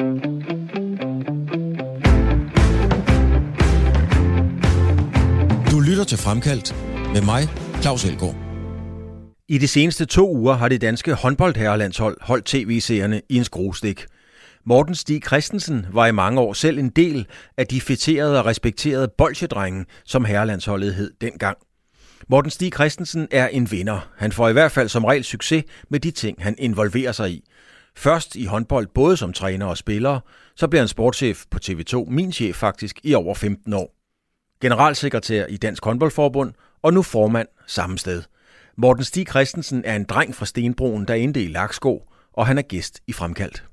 [0.00, 0.06] Du
[5.80, 6.74] lytter til Fremkaldt
[7.14, 7.48] med mig,
[7.82, 8.34] Claus Elgaard.
[9.48, 14.06] I de seneste to uger har det danske håndboldherrelandshold holdt tv-seerne i en skruestik.
[14.66, 17.26] Morten Stig Christensen var i mange år selv en del
[17.56, 21.56] af de fætterede og respekterede bolsjedrenge, som herrelandsholdet hed dengang.
[22.28, 24.08] Morten Stig Christensen er en vinder.
[24.16, 27.44] Han får i hvert fald som regel succes med de ting, han involverer sig i.
[27.96, 30.20] Først i håndbold både som træner og spiller,
[30.56, 33.94] så bliver han sportschef på TV2, min chef faktisk, i over 15 år.
[34.60, 38.22] Generalsekretær i Dansk Håndboldforbund og nu formand samme sted.
[38.76, 42.62] Morten Stig Christensen er en dreng fra Stenbroen, der endte i Laksko, og han er
[42.62, 43.69] gæst i Fremkaldt.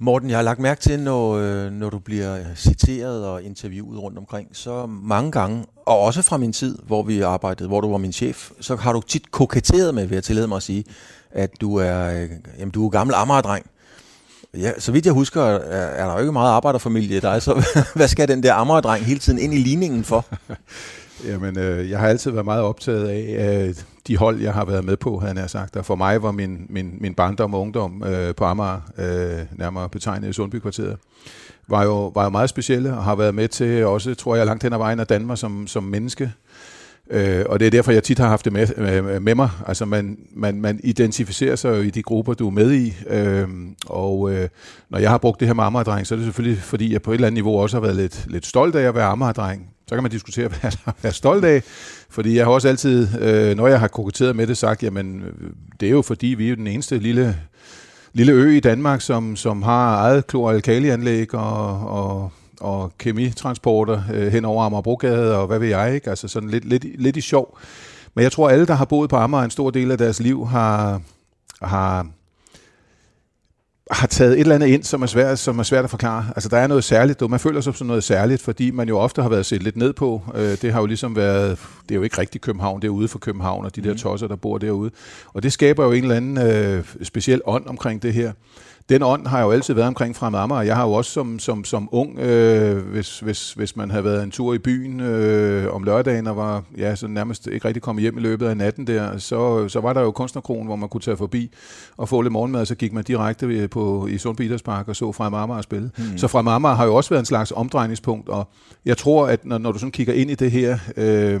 [0.00, 4.18] Morten, jeg har lagt mærke til, når, øh, når du bliver citeret og interviewet rundt
[4.18, 7.98] omkring, så mange gange, og også fra min tid, hvor vi arbejdede, hvor du var
[7.98, 10.84] min chef, så har du tit koketteret med, vil jeg tillade mig at sige,
[11.30, 13.66] at du er, øh, jamen, du er gammel Amager-dreng.
[14.54, 17.64] Ja, så vidt jeg husker, er, er der jo ikke meget arbejderfamilie i dig, så
[17.96, 20.26] hvad skal den der Amager-dreng hele tiden ind i ligningen for?
[21.28, 23.74] Jamen, øh, jeg har altid været meget optaget af øh,
[24.08, 25.76] de hold, jeg har været med på, havde jeg sagt.
[25.76, 29.88] Og for mig var min, min, min barndom og ungdom øh, på Amager, øh, nærmere
[29.88, 30.96] betegnet i Sundby-kvarteret,
[31.68, 34.62] var jo, var jo meget specielle og har været med til også, tror jeg, langt
[34.62, 36.32] hen ad vejen af Danmark som, som menneske.
[37.10, 38.66] Øh, og det er derfor, jeg tit har haft det med,
[39.02, 39.50] med, med mig.
[39.66, 42.96] Altså man, man, man identificerer sig jo i de grupper, du er med i.
[43.10, 43.48] Øh,
[43.86, 44.48] og øh,
[44.90, 47.10] når jeg har brugt det her med Amager-dreng, så er det selvfølgelig, fordi jeg på
[47.10, 49.70] et eller andet niveau også har været lidt, lidt stolt af at være Amager-dreng.
[49.88, 51.62] Så kan man diskutere, hvad jeg er stolt af.
[52.10, 55.50] Fordi jeg har også altid, øh, når jeg har koketteret med det, sagt, jamen øh,
[55.80, 57.36] det er jo fordi, vi er jo den eneste lille,
[58.12, 60.62] lille ø i Danmark, som, som har eget klor- og,
[61.32, 62.32] og, og
[62.98, 66.10] kemitransporter øh, hen over Amagerbrogade og hvad ved jeg, ikke?
[66.10, 67.58] Altså sådan lidt, lidt, lidt i sjov.
[68.14, 70.46] Men jeg tror, alle, der har boet på Amager en stor del af deres liv,
[70.46, 71.00] har,
[71.62, 72.06] har,
[73.90, 76.26] har taget et eller andet ind, som er svært, som er svært at forklare.
[76.36, 77.30] Altså, der er noget særligt.
[77.30, 79.92] Man føler sig som noget særligt, fordi man jo ofte har været set lidt ned
[79.92, 80.22] på.
[80.34, 81.58] Øh, det har jo ligesom været...
[81.82, 83.98] Det er jo ikke rigtig København, det er ude for København, og de der mhm.
[83.98, 84.90] tosser, der bor derude.
[85.32, 88.32] Og det skaber jo en eller anden øh, speciel ånd omkring det her
[88.88, 90.62] den ånd har jo altid været omkring Fremad Amager.
[90.62, 94.22] Jeg har jo også som, som, som ung, øh, hvis, hvis, hvis man havde været
[94.22, 98.02] en tur i byen øh, om lørdagen og var ja, så nærmest ikke rigtig kommet
[98.02, 101.00] hjem i løbet af natten der, så, så var der jo kunstnerkronen, hvor man kunne
[101.00, 101.50] tage forbi
[101.96, 105.12] og få lidt morgenmad, og så gik man direkte på, i Sundby Idrætspark og så
[105.12, 105.90] Fremad Amager spille.
[105.98, 106.18] Mm.
[106.18, 108.48] Så Fremad Amager har jo også været en slags omdrejningspunkt, og
[108.84, 110.78] jeg tror, at når, når du sådan kigger ind i det her...
[110.96, 111.40] Øh,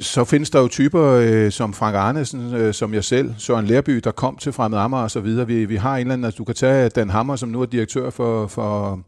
[0.00, 3.96] så findes der jo typer øh, som Frank Arnesen, øh, som jeg selv, Søren Lærby,
[4.04, 5.46] der kom til Fremad Amager og så videre.
[5.46, 7.66] Vi, vi har en eller anden, altså du kan tage Dan Hammer, som nu er
[7.66, 9.00] direktør for, for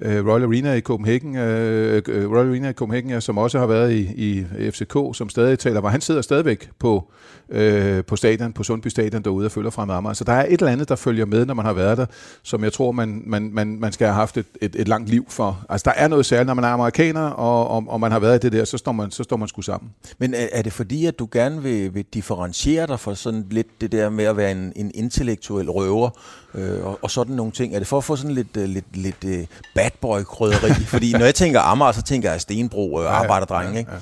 [0.00, 3.66] øh, Royal Arena i Copenhagen, øh, øh, Royal Arena i Copenhagen, ja, som også har
[3.66, 7.10] været i, i FCK, som stadig taler, hvor han sidder stadigvæk på,
[7.48, 10.14] øh, på stadion, på Sundby Stadion derude og følger frem Amager.
[10.14, 12.06] Så der er et eller andet, der følger med, når man har været der,
[12.42, 15.26] som jeg tror, man, man, man, man skal have haft et, et, et langt liv
[15.28, 15.64] for.
[15.68, 18.36] Altså der er noget særligt, når man er amerikaner, og, og, og man har været
[18.36, 19.90] i det der, så står man, så står man sgu sammen.
[20.18, 23.80] Men er, er det fordi, at du gerne vil, vil differentiere dig for sådan lidt
[23.80, 26.10] det der med at være en, en intellektuel røver,
[26.54, 27.74] øh, og, og sådan nogle ting?
[27.74, 30.70] Er det for at få sådan lidt, uh, lidt, lidt uh, bad boy krydderi?
[30.94, 33.78] Fordi når jeg tænker Amager, så tænker jeg Stenbro arbejderdreng, ja, ja, ja.
[33.78, 33.92] ikke?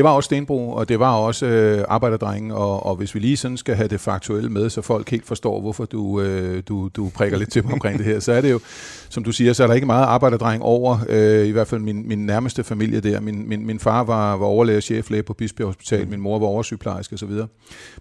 [0.00, 3.36] Det var også Stenbro, og det var også øh, arbejderdrenge, og, og hvis vi lige
[3.36, 7.10] sådan skal have det faktuelle med, så folk helt forstår, hvorfor du, øh, du, du
[7.14, 8.60] prikker lidt til mig omkring det her, så er det jo,
[9.08, 12.08] som du siger, så er der ikke meget arbejderdreng over, øh, i hvert fald min,
[12.08, 13.20] min nærmeste familie der.
[13.20, 17.14] Min, min, min far var, var overlæge cheflæge på Bispebjerg Hospital, min mor var oversygeplejerske
[17.14, 17.32] osv.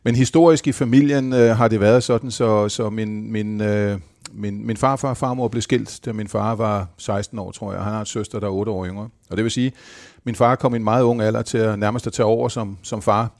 [0.03, 3.99] Men historisk i familien øh, har det været sådan, så, så min, min øh,
[4.33, 7.83] min, min farfar og farmor blev skilt, da min far var 16 år, tror jeg.
[7.83, 9.09] Han har en søster, der er 8 år yngre.
[9.29, 9.73] Og det vil sige,
[10.23, 12.77] min far kom i en meget ung alder til at nærmest at tage over som,
[12.83, 13.31] som far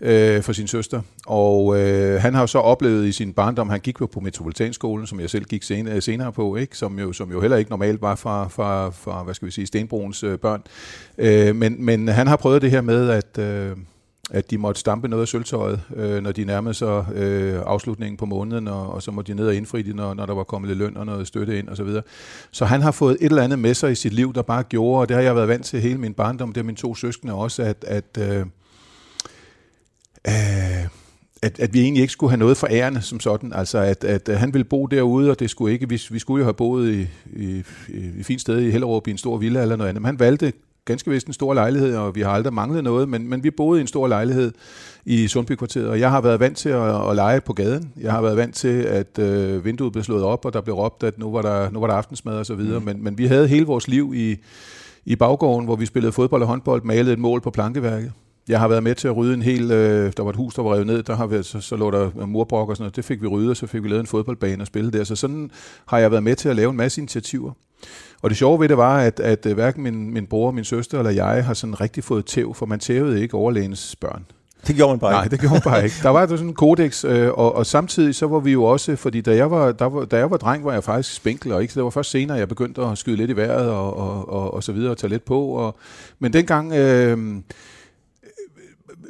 [0.00, 1.00] øh, for sin søster.
[1.26, 5.06] Og øh, han har jo så oplevet i sin barndom, han gik jo på Metropolitanskolen,
[5.06, 6.76] som jeg selv gik senere, øh, senere på, ikke?
[6.76, 9.66] Som, jo, som jo heller ikke normalt var fra, fra, fra hvad skal vi sige,
[9.66, 10.62] Stenbroens øh, børn.
[11.18, 13.38] Øh, men, men han har prøvet det her med, at...
[13.38, 13.76] Øh,
[14.32, 18.26] at de måtte stampe noget af sølvtøjet, øh, når de nærmede sig øh, afslutningen på
[18.26, 20.68] måneden, og, og så måtte de ned og indfri det, når, når der var kommet
[20.68, 21.76] lidt løn og noget støtte ind osv.
[21.76, 22.02] Så, videre.
[22.50, 25.00] så han har fået et eller andet med sig i sit liv, der bare gjorde,
[25.00, 27.34] og det har jeg været vant til hele min barndom, det er mine to søskende
[27.34, 28.46] også, at, at øh,
[30.28, 30.86] øh,
[31.42, 33.52] at, at vi egentlig ikke skulle have noget for ærende som sådan.
[33.52, 36.40] Altså, at, at, at han ville bo derude, og det skulle ikke, vi, vi skulle
[36.40, 37.00] jo have boet i,
[37.36, 40.02] i, i et fint sted i Hellerup i en stor villa eller noget andet.
[40.02, 40.52] Men han valgte
[40.84, 43.80] ganske vist en stor lejlighed, og vi har aldrig manglet noget, men, men vi boede
[43.80, 44.52] i en stor lejlighed
[45.04, 47.92] i Sundby-kvarteret, og jeg har været vant til at, at lege på gaden.
[48.00, 51.02] Jeg har været vant til, at øh, vinduet blev slået op, og der blev råbt,
[51.02, 52.84] at nu var der, nu var der aftensmad og så videre, mm.
[52.84, 54.36] men, men vi havde hele vores liv i,
[55.04, 58.12] i baggården, hvor vi spillede fodbold og håndbold, malede et mål på plankeværket.
[58.48, 60.62] Jeg har været med til at rydde en hel, øh, der var et hus, der
[60.62, 62.96] var revet ned, der har vi, så, så lå der murbrok og sådan noget.
[62.96, 65.04] Det fik vi ryddet, og så fik vi lavet en fodboldbane og spille der.
[65.04, 65.50] Så sådan
[65.86, 67.52] har jeg været med til at lave en masse initiativer.
[68.22, 70.98] Og det sjove ved det var, at, at øh, hverken min, min bror, min søster
[70.98, 74.24] eller jeg har sådan rigtig fået tæv, for man tævede ikke overlægens børn.
[74.66, 75.96] Det gjorde man bare Nej, det gjorde man bare ikke.
[76.02, 79.20] Der var sådan en kodex, øh, og, og samtidig så var vi jo også, fordi
[79.20, 81.74] da jeg var, der var, da jeg var dreng, var jeg faktisk spinkel, og ikke,
[81.74, 84.62] det var først senere, jeg begyndte at skyde lidt i vejret og, og, og, og
[84.62, 85.40] så videre, og tage lidt på.
[85.44, 85.76] Og,
[86.18, 87.18] men dengang, øh,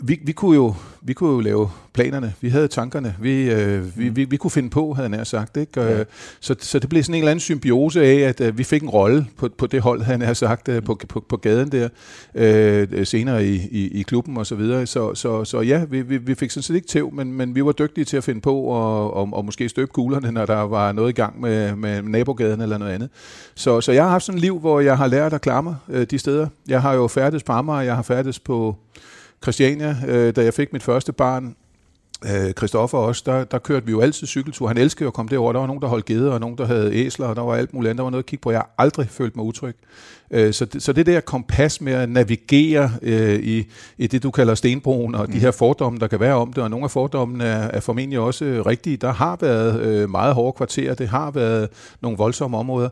[0.03, 4.09] vi, vi, kunne jo, vi kunne jo lave planerne, vi havde tankerne, vi, øh, vi,
[4.09, 5.57] vi, vi kunne finde på, havde jeg nær sagt.
[5.57, 5.81] Ikke?
[5.81, 6.05] Ja.
[6.41, 8.89] Så, så det blev sådan en eller anden symbiose af, at øh, vi fik en
[8.89, 11.89] rolle på, på det hold, havde jeg nær sagt, øh, på, på, på gaden der,
[12.35, 14.87] øh, senere i, i, i klubben og så videre.
[14.87, 17.65] Så, så, så ja, vi, vi, vi fik sådan set ikke tæv, men, men vi
[17.65, 20.93] var dygtige til at finde på og, og, og måske støbe kuglerne, når der var
[20.93, 23.09] noget i gang med, med nabogaden eller noget andet.
[23.55, 25.77] Så, så jeg har haft sådan et liv, hvor jeg har lært at klare mig
[25.89, 26.47] øh, de steder.
[26.69, 28.77] Jeg har jo færdes på Amager, jeg har færdes på
[29.43, 31.57] Christiania, øh, da jeg fik mit første barn,
[32.25, 34.69] øh, Christoffer også, der, der kørte vi jo altid cykeltur.
[34.69, 35.53] Han elskede at komme derover.
[35.53, 37.75] Der var nogen, der holdt geder, og nogen, der havde æsler, og der var alt
[37.75, 37.99] muligt andet.
[37.99, 38.51] Der var noget at kigge på.
[38.51, 39.77] Jeg har aldrig følt mig utryg.
[40.31, 43.65] Øh, så, det, så det der kompas med at navigere øh, i,
[43.99, 45.33] i det, du kalder stenbroen, og mm.
[45.33, 48.19] de her fordomme, der kan være om det, og nogle af fordommene er, er formentlig
[48.19, 48.97] også rigtige.
[48.97, 51.69] Der har været øh, meget hårde kvarterer, det har været
[52.01, 52.89] nogle voldsomme områder.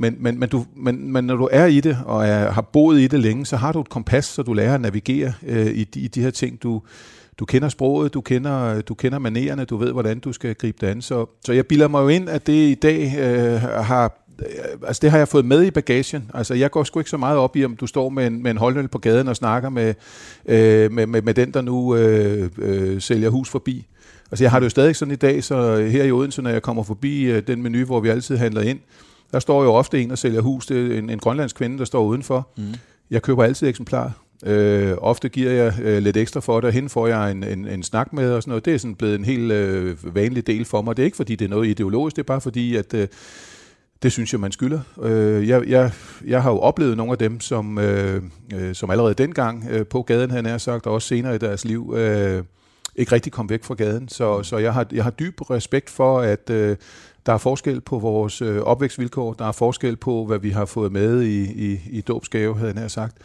[0.00, 3.00] Men, men, men, du, men, men når du er i det, og er, har boet
[3.00, 5.84] i det længe, så har du et kompas, så du lærer at navigere øh, i,
[5.84, 6.62] de, i de her ting.
[6.62, 6.82] Du,
[7.38, 10.86] du kender sproget, du kender, du kender manererne, du ved, hvordan du skal gribe det
[10.86, 11.02] an.
[11.02, 14.46] Så, så jeg bilder mig jo ind, at det i dag øh, har øh,
[14.86, 16.30] altså det har jeg fået med i bagagen.
[16.34, 18.50] Altså jeg går sgu ikke så meget op i, om du står med en, med
[18.50, 19.94] en holdnøl på gaden og snakker med,
[20.46, 23.86] øh, med, med, med den, der nu øh, øh, sælger hus forbi.
[24.30, 26.62] Altså jeg har det jo stadig sådan i dag, så her i Odense, når jeg
[26.62, 28.78] kommer forbi øh, den menu, hvor vi altid handler ind,
[29.32, 30.66] der står jo ofte en, der sælger hus.
[30.66, 32.48] Det er en, en grønlandsk kvinde, der står udenfor.
[32.56, 32.64] Mm.
[33.10, 34.12] Jeg køber altid eksemplar.
[34.46, 37.68] Øh, ofte giver jeg øh, lidt ekstra for det, og hende får jeg en, en,
[37.68, 38.64] en snak med og sådan noget.
[38.64, 40.96] Det er sådan blevet en helt øh, vanlig del for mig.
[40.96, 43.08] Det er ikke, fordi det er noget ideologisk, det er bare fordi, at øh,
[44.02, 44.80] det synes jeg, man skylder.
[45.02, 45.92] Øh, jeg, jeg,
[46.26, 48.22] jeg har jo oplevet nogle af dem, som, øh,
[48.54, 51.64] øh, som allerede dengang øh, på gaden, han er sagt, og også senere i deres
[51.64, 52.44] liv, øh,
[52.96, 54.08] ikke rigtig kom væk fra gaden.
[54.08, 56.76] Så, så jeg, har, jeg har dyb respekt for, at øh,
[57.26, 60.92] der er forskel på vores øh, opvækstvilkår, der er forskel på, hvad vi har fået
[60.92, 63.16] med i, i, i dåbsgave, havde jeg sagt.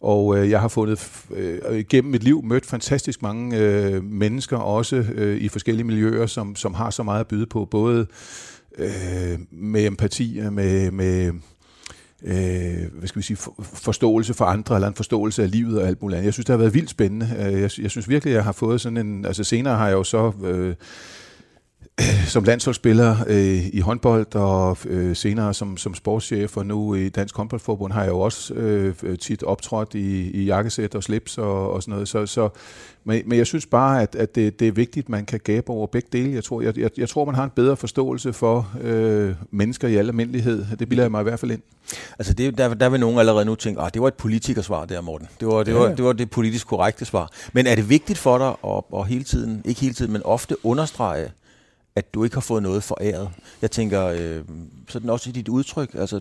[0.00, 4.96] Og øh, jeg har fundet øh, gennem mit liv mødt fantastisk mange øh, mennesker, også
[4.96, 8.06] øh, i forskellige miljøer, som, som har så meget at byde på, både
[8.78, 11.32] øh, med empati, øh, med, med
[12.24, 15.88] øh, hvad skal vi sige, for, forståelse for andre, eller en forståelse af livet og
[15.88, 16.26] alt muligt andet.
[16.26, 17.36] Jeg synes, det har været vildt spændende.
[17.38, 19.24] Øh, jeg, jeg synes virkelig, jeg har fået sådan en...
[19.24, 20.32] Altså senere har jeg jo så...
[20.44, 20.74] Øh,
[22.34, 27.36] som landsholdsspiller øh, i håndbold og øh, senere som, som sportschef og nu i Dansk
[27.36, 31.82] Håndboldforbund har jeg jo også øh, tit optrådt i, i jakkesæt og slips og, og
[31.82, 32.08] sådan noget.
[32.08, 32.48] Så, så,
[33.04, 35.70] men, men jeg synes bare, at, at det, det er vigtigt, at man kan gabe
[35.70, 36.34] over begge dele.
[36.34, 39.96] Jeg tror, jeg, jeg, jeg tror man har en bedre forståelse for øh, mennesker i
[39.96, 40.64] al almindelighed.
[40.78, 41.62] Det bilder jeg mig i hvert fald ind.
[42.18, 45.00] Altså det, der, der vil nogen allerede nu tænke, at det var et politikersvar der,
[45.00, 45.28] Morten.
[45.40, 45.88] Det var det, ja, ja.
[45.88, 47.30] Var, det var det politisk korrekte svar.
[47.52, 50.66] Men er det vigtigt for dig at, at hele tiden, ikke hele tiden, men ofte
[50.66, 51.30] understrege,
[51.96, 53.30] at du ikke har fået noget foræret.
[53.62, 54.42] Jeg tænker, øh,
[54.88, 56.20] sådan også i dit udtryk, altså,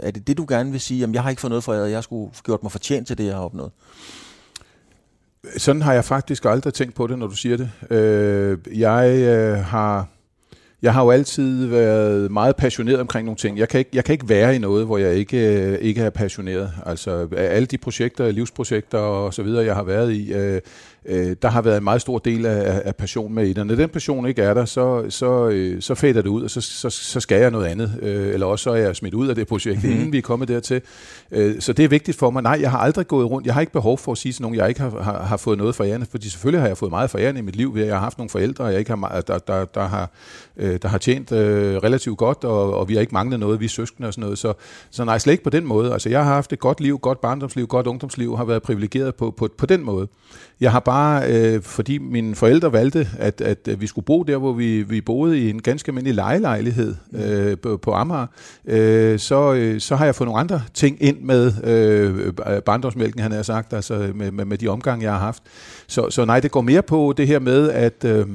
[0.00, 2.02] er det det, du gerne vil sige, jamen jeg har ikke fået noget foræret, jeg
[2.02, 3.70] skulle gjort mig fortjent til det, jeg har opnået?
[5.56, 7.70] Sådan har jeg faktisk aldrig tænkt på det, når du siger det.
[7.90, 10.08] Øh, jeg øh, har
[10.82, 13.58] jeg har jo altid været meget passioneret omkring nogle ting.
[13.58, 16.10] Jeg kan ikke, jeg kan ikke være i noget, hvor jeg ikke, øh, ikke er
[16.10, 16.72] passioneret.
[16.86, 20.60] Altså alle de projekter, livsprojekter og så videre, jeg har været i, øh,
[21.04, 23.66] øh, der har været en meget stor del af, af passion med i det.
[23.66, 26.60] Når den passion ikke er der, så, så, øh, så fader det ud, og så,
[26.60, 27.98] så, så skal jeg noget andet.
[28.02, 29.90] Øh, eller også så er jeg smidt ud af det projekt, mm.
[29.90, 30.82] inden vi er kommet dertil.
[31.30, 32.42] Øh, så det er vigtigt for mig.
[32.42, 33.46] Nej, jeg har aldrig gået rundt.
[33.46, 35.58] Jeg har ikke behov for at sige til nogen, jeg ikke har, har, har fået
[35.58, 37.88] noget for ærende, fordi selvfølgelig har jeg fået meget for i mit liv, ved at
[37.88, 40.10] jeg har haft nogle forældre, jeg ikke har, der, der, der, har,
[40.56, 43.64] øh, der har tjent øh, relativt godt, og, og vi har ikke manglet noget, vi
[43.64, 44.38] er søskende og sådan noget.
[44.38, 44.52] Så,
[44.90, 45.92] så nej, slet ikke på den måde.
[45.92, 49.30] Altså, jeg har haft et godt liv, godt barndomsliv, godt ungdomsliv, har været privilegeret på,
[49.30, 50.08] på, på den måde.
[50.60, 50.97] Jeg har bare,
[51.28, 55.38] øh, fordi mine forældre valgte, at, at vi skulle bo der, hvor vi, vi boede
[55.38, 58.26] i en ganske almindelig lejelejlighed øh, på, på Amager,
[58.66, 63.32] øh, så, øh, så har jeg fået nogle andre ting ind med øh, barndomsmælken, han
[63.32, 65.42] har sagt, altså med, med, med de omgange, jeg har haft.
[65.86, 68.04] Så, så nej, det går mere på det her med, at...
[68.04, 68.26] Øh,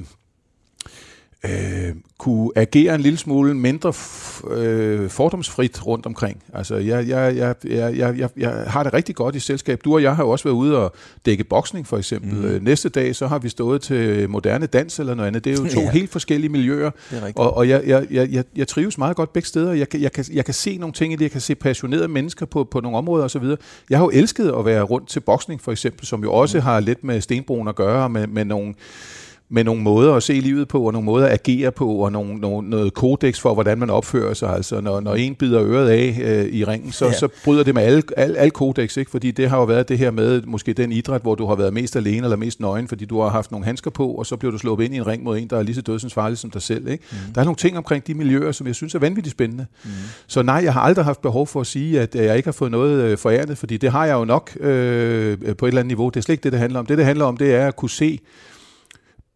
[1.45, 6.43] øh, kunne agere en lille smule mindre f- øh, fordomsfrit rundt omkring.
[6.53, 9.81] Altså, jeg, jeg, jeg, jeg, jeg, jeg, jeg har det rigtig godt i selskab.
[9.85, 10.93] Du og jeg har jo også været ude og
[11.25, 12.33] dække boksning, for eksempel.
[12.57, 12.63] Mm.
[12.63, 15.43] Næste dag, så har vi stået til moderne dans eller noget andet.
[15.43, 15.89] Det er jo to ja.
[15.91, 16.91] helt forskellige miljøer.
[17.11, 17.31] Er.
[17.35, 19.73] Og, og jeg, jeg, jeg, jeg, trives meget godt begge steder.
[19.73, 21.23] Jeg, kan- jeg, kan, jeg kan se nogle ting i det.
[21.23, 23.43] Jeg kan se passionerede mennesker på, på nogle områder osv.
[23.89, 26.63] Jeg har jo elsket at være rundt til boksning, for eksempel, som jo også mm.
[26.63, 28.73] har lidt med stenbroen at gøre, med, med nogle
[29.53, 32.35] med nogle måder at se livet på, og nogle måder at agere på, og nogle,
[32.35, 34.49] nogle, noget kodex for, hvordan man opfører sig.
[34.55, 37.13] Altså, når, når en bider øret af øh, i ringen, så, Ja.
[37.13, 39.11] så bryder det med alle, al, al kodex, ikke?
[39.11, 41.73] fordi det har jo været det her med, måske den idræt, hvor du har været
[41.73, 44.51] mest alene eller mest nøgen, fordi du har haft nogle handsker på, og så bliver
[44.51, 46.61] du slået ind i en ring mod en, der er lige så dødsensfarlig som dig
[46.61, 46.87] selv.
[46.87, 47.03] Ikke?
[47.11, 47.33] Mm.
[47.33, 49.65] Der er nogle ting omkring de miljøer, som jeg synes er vanvittigt spændende.
[49.83, 49.89] Mm.
[50.27, 52.51] Så nej, jeg har aldrig haft behov for at sige, at øh, jeg ikke har
[52.53, 55.85] fået noget øh, forærende, fordi det har jeg jo nok øh, på et eller andet
[55.85, 56.09] niveau.
[56.09, 56.85] Det er slet ikke det, det handler om.
[56.85, 58.19] Det, det handler om, det er at kunne se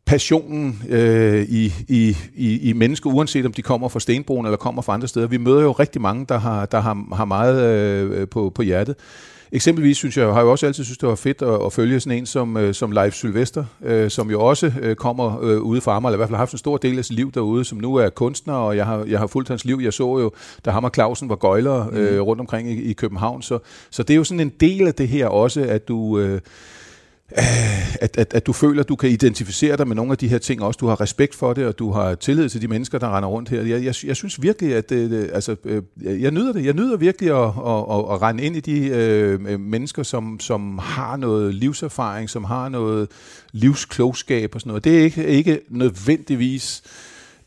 [0.07, 4.81] passionen øh, i, i, i, i mennesker, uanset om de kommer fra Stenbroen eller kommer
[4.81, 5.27] fra andre steder.
[5.27, 8.95] Vi møder jo rigtig mange, der har, der har, har meget øh, på, på hjertet.
[9.51, 12.17] Eksempelvis synes jeg, har jeg også altid synes, det var fedt at, at følge sådan
[12.17, 15.95] en som, øh, som Leif Sylvester, øh, som jo også øh, kommer øh, ude fra
[15.95, 17.77] Amager, eller i hvert fald har haft en stor del af sit liv derude, som
[17.77, 19.79] nu er kunstner, og jeg har, jeg har fulgt hans liv.
[19.83, 20.31] Jeg så jo,
[20.65, 23.59] da ham og Clausen var gøjlere øh, rundt omkring i, i København, så,
[23.89, 26.19] så det er jo sådan en del af det her også, at du...
[26.19, 26.41] Øh,
[27.31, 30.27] Øh, at, at, at du føler, at du kan identificere dig med nogle af de
[30.27, 30.77] her ting også.
[30.77, 33.49] Du har respekt for det, og du har tillid til de mennesker, der render rundt
[33.49, 33.61] her.
[33.61, 35.83] Jeg, jeg, jeg synes virkelig, at det, det, altså, øh,
[36.21, 36.65] jeg nyder det.
[36.65, 40.77] Jeg nyder virkelig at, at, at, at rende ind i de øh, mennesker, som, som
[40.77, 43.07] har noget livserfaring, som har noget
[43.51, 44.83] livsklogskab og sådan noget.
[44.83, 46.83] Det er ikke, ikke nødvendigvis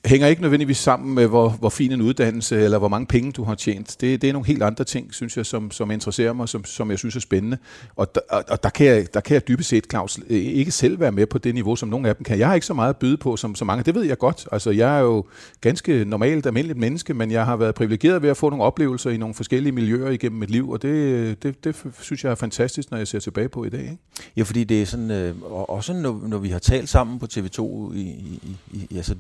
[0.05, 3.45] hænger ikke nødvendigvis sammen med, hvor, hvor fin en uddannelse eller hvor mange penge du
[3.45, 3.97] har tjent.
[4.01, 6.91] Det, det er nogle helt andre ting, synes jeg, som, som interesserer mig, som, som
[6.91, 7.59] jeg synes er spændende.
[7.97, 10.71] Og, der, og, og der, kan jeg, der kan jeg dybest set, Claus, øh, ikke
[10.71, 12.39] selv være med på det niveau, som nogle af dem kan.
[12.39, 13.85] Jeg har ikke så meget at byde på som så mange.
[13.85, 14.49] Det ved jeg godt.
[14.53, 15.25] Altså, jeg er jo
[15.61, 19.17] ganske normalt almindeligt menneske, men jeg har været privilegeret ved at få nogle oplevelser i
[19.17, 22.99] nogle forskellige miljøer igennem mit liv, og det, det, det synes jeg er fantastisk, når
[22.99, 23.81] jeg ser tilbage på i dag.
[23.81, 23.99] Ikke?
[24.37, 27.93] Ja, fordi det er sådan, øh, også når, når vi har talt sammen på TV2,
[27.95, 29.15] i, i, i, altså,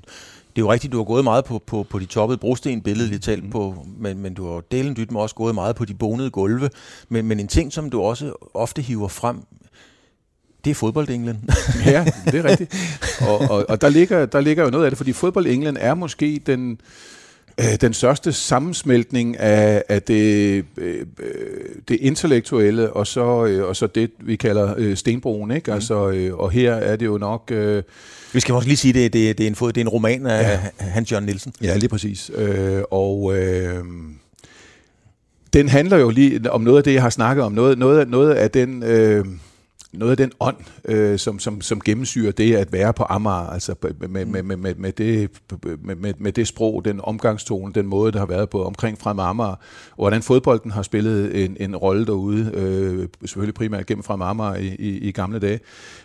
[0.60, 3.50] er jo rigtigt, du har gået meget på, på, på de toppede brosten, billedligt talt
[3.50, 6.70] på, men, men du har delen dyt med også gået meget på de bonede gulve.
[7.08, 9.36] Men, men en ting, som du også ofte hiver frem,
[10.64, 11.50] det er fodboldenglen.
[11.86, 12.74] Ja, det er rigtigt.
[13.28, 15.94] Og, og, og der, ligger, der ligger jo noget af det, fordi fodbold England er
[15.94, 16.80] måske den,
[17.60, 21.06] øh, den største sammensmeltning af, af det, øh,
[21.88, 25.50] det intellektuelle og så, øh, og så det, vi kalder øh, stenbroen.
[25.50, 25.72] Ikke?
[25.72, 27.50] Altså, øh, og her er det jo nok...
[27.50, 27.82] Øh,
[28.32, 30.26] Vi skal også lige sige, det, det, det, er, en fod, det er en roman
[30.26, 30.84] af ja.
[30.84, 31.52] Hans Jørgen Nielsen.
[31.62, 32.30] Ja, lige præcis.
[32.34, 33.84] Øh, og øh,
[35.52, 37.52] den handler jo lige om noget af det, jeg har snakket om.
[37.52, 38.82] Noget, noget, noget af den...
[38.82, 39.24] Øh,
[39.92, 43.74] noget af den ånd, øh, som, som, som gennemsyrer det at være på Amager, altså
[43.82, 45.30] med, med, med, med, med, det,
[45.82, 49.18] med, med, med det sprog, den omgangstone, den måde, der har været på omkring frem
[49.18, 49.48] Amager,
[49.90, 54.54] og hvordan fodbolden har spillet en, en rolle derude, øh, selvfølgelig primært gennem frem Amager
[54.54, 55.60] i, i, i gamle dage.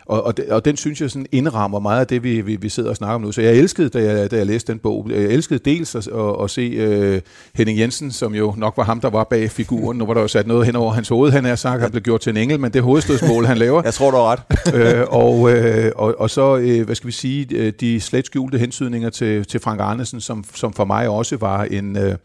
[0.05, 2.69] Og, og, de, og den synes jeg sådan indrammer meget af det, vi, vi, vi
[2.69, 3.31] sidder og snakker om nu.
[3.31, 6.43] Så jeg elskede, da jeg, da jeg læste den bog, jeg elskede dels at, at,
[6.43, 7.21] at se øh,
[7.55, 9.97] Henning Jensen, som jo nok var ham, der var bag figuren.
[9.97, 12.03] Nu var der jo sat noget hen over hans hoved, han er sagt, han blev
[12.03, 13.74] gjort til en engel, men det hovedstødsmål, han laver.
[13.83, 14.41] Jeg tror, du har ret.
[14.75, 18.57] øh, og, øh, og, og så, øh, hvad skal vi sige, øh, de slet skjulte
[18.57, 22.15] hensydninger til, til Frank Arnesen, som, som for mig også var en, øh,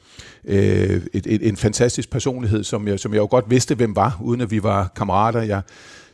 [0.45, 4.41] et, et, en fantastisk personlighed, som jeg, som jeg jo godt vidste, hvem var, uden
[4.41, 5.43] at vi var kammerater.
[5.43, 5.63] Jeg,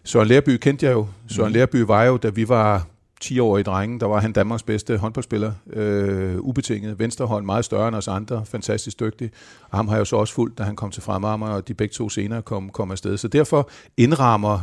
[0.04, 1.06] Søren Lærby kendte jeg jo.
[1.28, 2.86] Søren Lærby var jo, da vi var
[3.24, 6.98] 10-årige drenge, der var han Danmarks bedste håndboldspiller, øh, ubetinget.
[6.98, 9.30] Venstrehånd, meget større end os andre, fantastisk dygtig.
[9.70, 11.74] Og ham har jeg jo så også fulgt, da han kom til Fremammer, og de
[11.74, 13.16] begge to senere kom, kom afsted.
[13.16, 14.60] Så derfor indrammer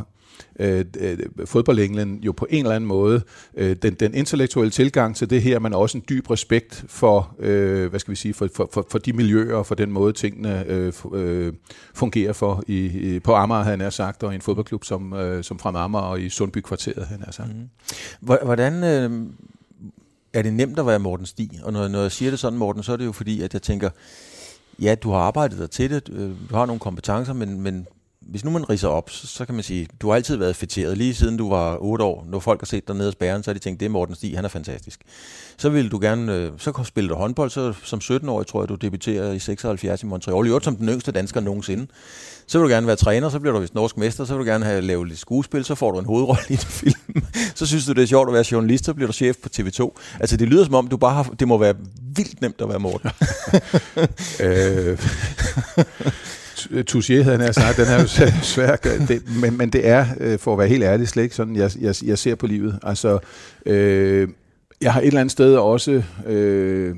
[0.59, 3.21] øh, øh fodboldenglen jo på en eller anden måde
[3.57, 7.89] øh, den, den intellektuelle tilgang til det her, men også en dyb respekt for, øh,
[7.89, 10.65] hvad skal vi sige, for, for, for, for de miljøer og for den måde tingene
[10.67, 11.53] øh, øh,
[11.93, 15.43] fungerer for i, i, på Amager, han er sagt, og i en fodboldklub som, øh,
[15.43, 17.49] som Frem Amager og i Sundby kvarteret, han er sagt.
[17.55, 17.69] Mm.
[18.21, 19.27] Hvordan øh,
[20.33, 21.49] er det nemt at være Morten Stig?
[21.63, 23.61] Og når, når jeg siger det sådan, Morten, så er det jo fordi, at jeg
[23.61, 23.89] tænker,
[24.81, 27.87] ja, du har arbejdet dig til det, du øh, har nogle kompetencer, men, men
[28.27, 30.97] hvis nu man riser op, så, så kan man sige, du har altid været fætteret,
[30.97, 32.25] lige siden du var 8 år.
[32.29, 34.15] Når folk har set dig nede hos bæren, så har de tænkt, det er Morten
[34.15, 35.01] Stig, han er fantastisk.
[35.57, 38.75] Så vil du gerne, øh, så spille du håndbold, så som 17-årig tror jeg, du
[38.75, 41.87] debuterer i 76 i Montreal, i øvrigt som den yngste dansker nogensinde.
[42.47, 44.51] Så vil du gerne være træner, så bliver du vist norsk mester, så vil du
[44.51, 47.23] gerne have lavet lidt skuespil, så får du en hovedrolle i en film.
[47.55, 49.99] så synes du, det er sjovt at være journalist, så bliver du chef på TV2.
[50.19, 51.75] Altså det lyder som om, du bare har, det må være
[52.15, 53.09] vildt nemt at være Morten.
[54.47, 54.97] øh,
[56.89, 58.07] Touché havde han sagt, den er jo
[58.53, 61.55] svær, det, men, men det er, øh, for at være helt ærlig, slet ikke sådan,
[61.55, 62.79] jeg, jeg, jeg ser på livet.
[62.83, 63.19] Altså,
[63.65, 64.27] øh,
[64.81, 66.95] jeg har et eller andet sted også øh,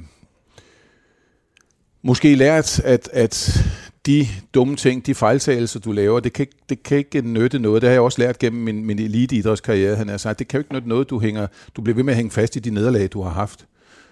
[2.03, 3.63] måske lært, at, at
[4.05, 7.81] de dumme ting, de fejltagelser, du laver, det kan, det kan ikke nytte noget.
[7.81, 9.95] Det har jeg også lært gennem min, min eliteidrætskarriere.
[9.95, 12.13] Han har sagt, det kan jo ikke nytte noget, du, hænger, du bliver ved med
[12.13, 13.65] at hænge fast i de nederlag, du har haft.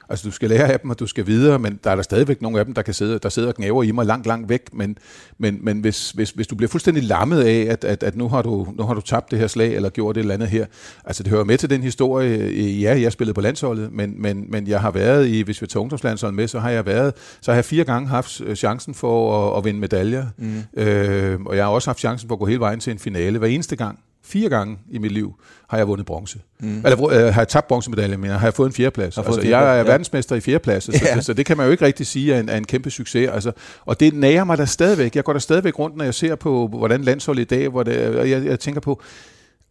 [0.09, 2.41] Altså, du skal lære af dem, og du skal videre, men der er der stadigvæk
[2.41, 4.73] nogle af dem, der, kan sidde, der sidder og knæver i mig langt, langt væk.
[4.73, 4.97] Men,
[5.37, 8.41] men, men hvis, hvis, hvis du bliver fuldstændig lammet af, at, at, at nu, har
[8.41, 10.65] du, nu har du tabt det her slag, eller gjort det eller andet her,
[11.05, 12.51] altså det hører med til den historie.
[12.81, 15.81] Ja, jeg spillede på landsholdet, men, men, men jeg har været i, hvis vi tager
[15.81, 19.57] ungdomslandsholdet med, så har jeg været, så har jeg fire gange haft chancen for at,
[19.57, 20.25] at vinde medaljer.
[20.37, 20.81] Mm.
[20.81, 23.39] Øh, og jeg har også haft chancen for at gå hele vejen til en finale.
[23.39, 25.35] Hver eneste gang fire gange i mit liv
[25.69, 26.39] har jeg vundet bronze.
[26.59, 26.77] Mm.
[26.85, 29.17] Eller øh, har jeg tabt bronzemedalje, men har jeg fået en fjerdeplads.
[29.17, 29.83] Altså, fjerdeplads, jeg er ja.
[29.83, 31.15] verdensmester i fjerdeplads, så, ja.
[31.15, 33.29] så, så det kan man jo ikke rigtig sige er en, er en kæmpe succes.
[33.29, 33.51] Altså,
[33.85, 35.15] og det nærer mig da stadigvæk.
[35.15, 38.07] Jeg går der stadigvæk rundt, når jeg ser på, hvordan landsholdet i dag, hvor det,
[38.07, 39.01] og jeg, jeg tænker på,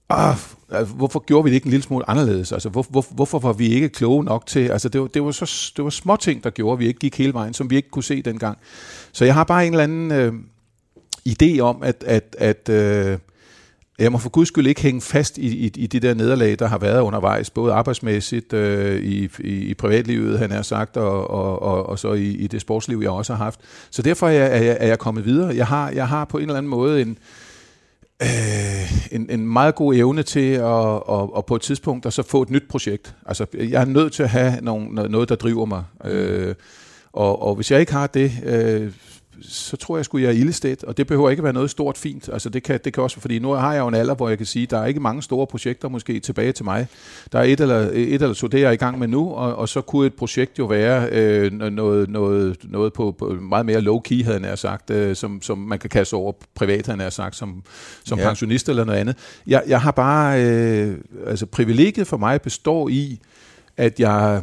[0.08, 0.36] ah,
[0.70, 2.52] altså, hvorfor gjorde vi det ikke en lille smule anderledes?
[2.52, 4.68] Altså, hvor, hvor, hvorfor var vi ikke kloge nok til...
[4.68, 7.00] Altså, det var, det, var så, det var små ting, der gjorde, at vi ikke
[7.00, 8.58] gik hele vejen, som vi ikke kunne se dengang.
[9.12, 10.32] Så jeg har bare en eller anden øh,
[11.28, 13.18] idé om, at, at, at øh,
[14.02, 16.66] jeg må for guds skyld ikke hænge fast i, i, i det der nederlag, der
[16.66, 21.62] har været undervejs, både arbejdsmæssigt, øh, i, i, i privatlivet, han har sagt, og, og,
[21.62, 23.60] og, og så i, i det sportsliv, jeg også har haft.
[23.90, 25.56] Så derfor er jeg, er jeg, er jeg kommet videre.
[25.56, 27.18] Jeg har, jeg har på en eller anden måde en,
[28.22, 32.22] øh, en, en meget god evne til at, at, og på et tidspunkt at så
[32.22, 33.14] få et nyt projekt.
[33.26, 35.84] Altså, jeg er nødt til at have nogen, noget, der driver mig.
[36.04, 36.54] Øh,
[37.12, 38.92] og, og hvis jeg ikke har det, øh,
[39.40, 42.28] så tror jeg skulle jeg er ildested, og det behøver ikke være noget stort fint.
[42.32, 44.38] Altså det kan, det kan også, fordi nu har jeg jo en alder, hvor jeg
[44.38, 46.86] kan sige, der er ikke mange store projekter måske tilbage til mig.
[47.32, 49.56] Der er et eller, et eller to, det jeg er i gang med nu, og,
[49.56, 53.80] og så kunne et projekt jo være øh, noget, noget, noget på, på meget mere
[53.80, 57.36] low-key, havde jeg sagt, øh, som, som man kan kaste over privat, havde jeg sagt,
[57.36, 57.62] som,
[58.04, 58.24] som ja.
[58.24, 59.16] pensionist eller noget andet.
[59.46, 63.20] Jeg, jeg har bare, øh, altså privilegiet for mig består i,
[63.76, 64.42] at jeg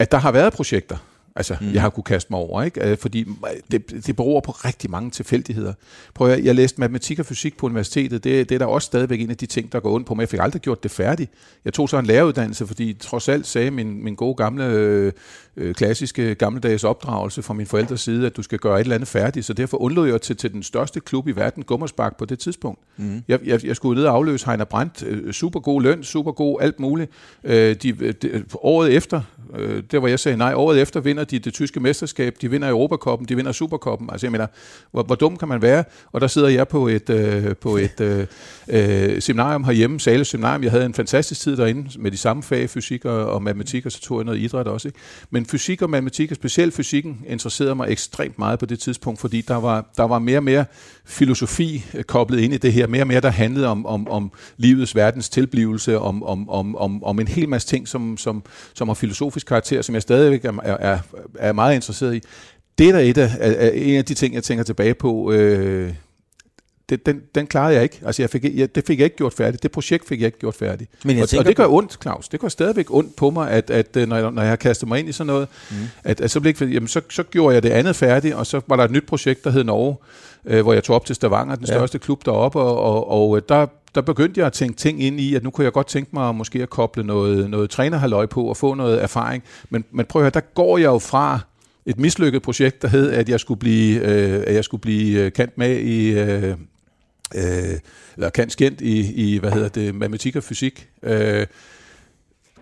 [0.00, 0.96] at der har været projekter,
[1.36, 1.72] altså, mm.
[1.72, 2.90] jeg har kunne kaste mig over, ikke?
[2.90, 3.26] Øh, fordi
[3.70, 5.72] det, det beror på rigtig mange tilfældigheder.
[6.14, 9.20] Prøv at, jeg læste matematik og fysik på universitetet, det, det er der også stadigvæk
[9.20, 10.20] en af de ting, der går ondt på mig.
[10.20, 11.30] Jeg fik aldrig gjort det færdigt.
[11.64, 15.12] Jeg tog så en læreruddannelse, fordi trods alt sagde min, min gode gamle øh,
[15.60, 19.08] øh, klassiske gammeldags opdragelse fra min forældres side, at du skal gøre et eller andet
[19.08, 22.38] færdigt, så derfor undlod jeg til, til den største klub i verden, Gummersbak, på det
[22.38, 22.80] tidspunkt.
[22.96, 23.22] Mm.
[23.28, 26.58] Jeg, jeg, jeg skulle ned og afløse Heiner Brandt, øh, super god løn, super god
[26.60, 27.10] alt muligt.
[27.44, 29.22] Øh, de, de, året efter,
[29.56, 32.68] øh, der hvor jeg sagde nej, året efter vinder de det tyske mesterskab, de vinder
[32.68, 34.10] Europakoppen, de vinder Superkoppen.
[34.10, 34.46] Altså jeg mener,
[34.90, 35.84] hvor, hvor dum kan man være?
[36.12, 38.26] Og der sidder jeg på et, øh, på et øh,
[38.68, 40.62] øh, seminarium herhjemme, Sales Seminarium.
[40.62, 43.92] Jeg havde en fantastisk tid derinde med de samme fag, fysik og, og matematik, og
[43.92, 44.88] så tog jeg noget idræt også.
[44.88, 44.98] Ikke?
[45.30, 49.40] Men fysik og matematik, og specielt fysikken, interesserede mig ekstremt meget på det tidspunkt, fordi
[49.40, 50.64] der var, der var mere og mere
[51.04, 54.32] filosofi øh, koblet ind i det her, mere og mere, der handlede om, om, om
[54.56, 58.42] livets verdens tilblivelse, om, om, om, om, om en hel masse ting, som, som,
[58.74, 60.98] som har filosofisk karakter, som jeg stadigvæk er, er,
[61.38, 62.20] er meget interesseret i.
[62.78, 65.32] Det er da et af, er en af de ting, jeg tænker tilbage på.
[65.32, 65.94] Øh,
[66.90, 68.00] det, den, den klarede jeg ikke.
[68.06, 69.62] Altså, jeg fik, jeg, det fik jeg ikke gjort færdigt.
[69.62, 70.90] Det projekt fik jeg ikke gjort færdigt.
[71.04, 72.28] Men jeg og, og det gør ondt, Claus.
[72.28, 74.88] Det gør stadigvæk ondt på mig, at, at øh, når, jeg, når jeg har kastet
[74.88, 75.76] mig ind i sådan noget, mm.
[76.04, 78.76] at, at så, blev, jamen, så, så gjorde jeg det andet færdigt, og så var
[78.76, 79.96] der et nyt projekt, der hed Norge,
[80.44, 81.72] øh, hvor jeg tog op til Stavanger, den ja.
[81.72, 85.20] største klub deroppe, og, og, og øh, der, der begyndte jeg at tænke ting ind
[85.20, 88.44] i, at nu kunne jeg godt tænke mig måske at koble noget, noget trænerhaløj på
[88.44, 89.42] og få noget erfaring.
[89.70, 91.40] Men, men prøv at høre, der går jeg jo fra
[91.86, 95.32] et mislykket projekt, der hed, at jeg skulle blive, øh, at jeg skulle blive øh,
[95.32, 96.54] kendt med i, øh,
[97.34, 97.78] øh,
[98.16, 100.88] eller kan skændt i, i, hvad hedder det, matematik og fysik.
[101.02, 101.46] Øh,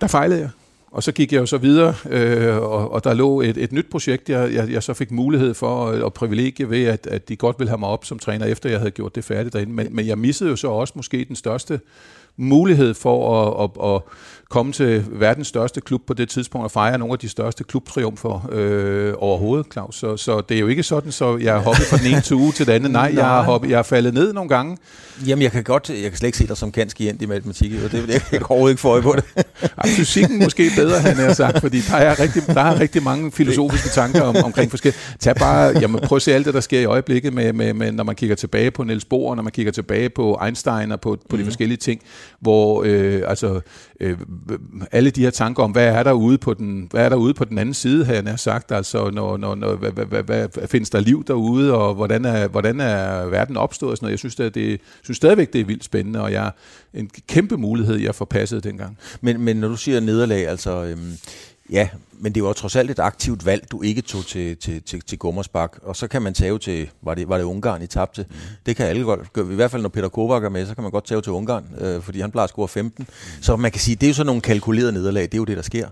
[0.01, 0.51] der fejlede jeg.
[0.91, 3.87] Og så gik jeg jo så videre, øh, og, og der lå et, et nyt
[3.91, 7.59] projekt, jeg, jeg, jeg så fik mulighed for, og privilegie ved, at, at de godt
[7.59, 9.73] ville have mig op som træner, efter jeg havde gjort det færdigt derinde.
[9.73, 11.81] Men, men jeg missede jo så også måske den største
[12.37, 14.03] mulighed for at, at, at
[14.51, 18.49] komme til verdens største klub på det tidspunkt og fejre nogle af de største klubtriumfer
[18.53, 19.97] øh, overhovedet, Claus.
[19.97, 22.37] Så, så det er jo ikke sådan, så jeg har hoppet fra den ene til
[22.37, 22.93] uge til den anden.
[22.93, 24.77] Nej, jeg har, hoppet, jeg har faldet ned nogle gange.
[25.27, 27.93] Jamen, jeg kan godt, jeg kan slet ikke se dig som kanskient i matematik, og
[27.93, 29.25] det, jeg kan overhovedet ikke få øje på det.
[29.63, 33.33] Ej, fysikken måske bedre, han har sagt, fordi der er rigtig, der er rigtig mange
[33.33, 35.01] filosofiske tanker om, omkring forskellige.
[35.21, 37.93] Tag bare, jamen, prøv at se alt det, der sker i øjeblikket, med, med, med,
[37.93, 41.17] når man kigger tilbage på Niels Bohr, når man kigger tilbage på Einstein og på,
[41.29, 41.39] på mm.
[41.39, 42.01] de forskellige ting,
[42.41, 43.61] hvor øh, altså,
[44.01, 44.17] øh,
[44.93, 47.35] alle de her tanker om, hvad er der ude på den, hvad er der ude
[47.35, 50.69] på den anden side, har jeg sagt, altså når, når, når, hvad, hvad, hvad, hvad,
[50.69, 54.13] findes der liv derude, og hvordan er, hvordan er verden opstået og sådan noget.
[54.13, 56.51] Jeg synes, det, det, synes stadigvæk, det er vildt spændende, og jeg
[56.95, 58.99] en kæmpe mulighed, jeg forpassede dengang.
[59.21, 61.13] Men, men når du siger nederlag, altså, øhm,
[61.71, 61.89] ja,
[62.21, 65.19] men det var trods alt et aktivt valg, du ikke tog til, til, til, til
[65.19, 65.79] Gummersbak.
[65.83, 68.27] Og så kan man tage til, var det, var det Ungarn, I tabte?
[68.29, 68.35] Mm.
[68.67, 69.53] Det kan alle godt gøre.
[69.53, 71.65] I hvert fald, når Peter Kovac er med, så kan man godt tage til Ungarn,
[71.81, 73.07] øh, fordi han plejer at score 15.
[73.09, 73.43] Mm.
[73.43, 75.23] Så man kan sige, det er jo sådan nogle kalkulerede nederlag.
[75.23, 75.89] Det er jo det, der sker.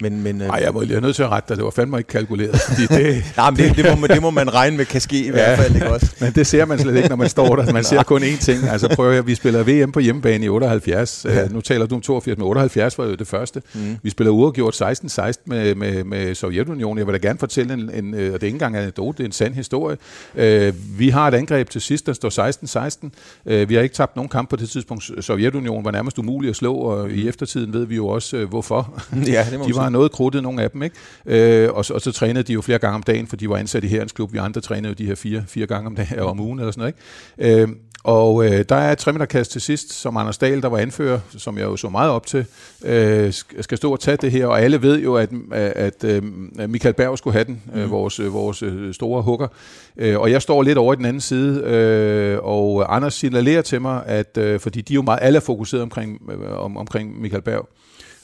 [0.00, 1.56] Men, men, øh, Ej, jeg må lige nødt til at rette dig.
[1.56, 2.60] Det var fandme ikke kalkuleret.
[2.60, 5.20] Fordi det, Nej, men det, det, må man, det må man regne med kan ske
[5.20, 5.74] i ja, hvert fald.
[5.74, 6.14] Ikke også?
[6.20, 7.72] men det ser man slet ikke, når man står der.
[7.72, 8.68] Man ser kun én ting.
[8.68, 11.26] Altså prøv at vi spiller VM på hjemmebane i 78.
[11.28, 11.44] Ja.
[11.44, 13.62] Uh, nu taler du om 82, men 78 var jo det første.
[13.74, 13.96] Mm.
[14.02, 16.98] Vi spiller uafgjort 16-16 med, med, med Sovjetunionen.
[16.98, 19.24] Jeg vil da gerne fortælle en, en og det er ikke engang en anekdote, det
[19.24, 19.96] er en sand historie.
[20.34, 23.08] Uh, vi har et angreb til sidst, der står
[23.46, 23.52] 16-16.
[23.52, 25.10] Uh, vi har ikke tabt nogen kamp på det tidspunkt.
[25.20, 29.02] Sovjetunionen var nærmest umulig at slå, og i eftertiden ved vi jo også, uh, hvorfor.
[29.26, 30.82] Ja, det må de var noget krudtet, nogle af dem.
[30.82, 30.96] Ikke?
[31.26, 33.56] Øh, og, så, og så trænede de jo flere gange om dagen, for de var
[33.56, 34.32] ansat i herrens klub.
[34.32, 36.94] Vi andre trænede jo de her fire, fire gange om dagen, om ugen eller sådan
[37.38, 37.52] noget.
[37.54, 37.62] Ikke?
[37.62, 37.68] Øh,
[38.08, 41.58] og øh, der er et tremeterkast til sidst, som Anders Dahl, der var anfører, som
[41.58, 42.46] jeg jo så meget op til,
[42.84, 44.46] øh, skal stå og tage det her.
[44.46, 46.22] Og alle ved jo, at, at, at
[46.70, 47.90] Michael Berg skulle have den, mm.
[47.90, 48.64] vores, vores
[48.96, 49.48] store hugger.
[49.96, 53.80] Øh, og jeg står lidt over i den anden side, øh, og Anders signalerer til
[53.80, 57.20] mig, at øh, fordi de er jo meget alle er fokuseret omkring, øh, om, omkring
[57.20, 57.68] Michael Berg,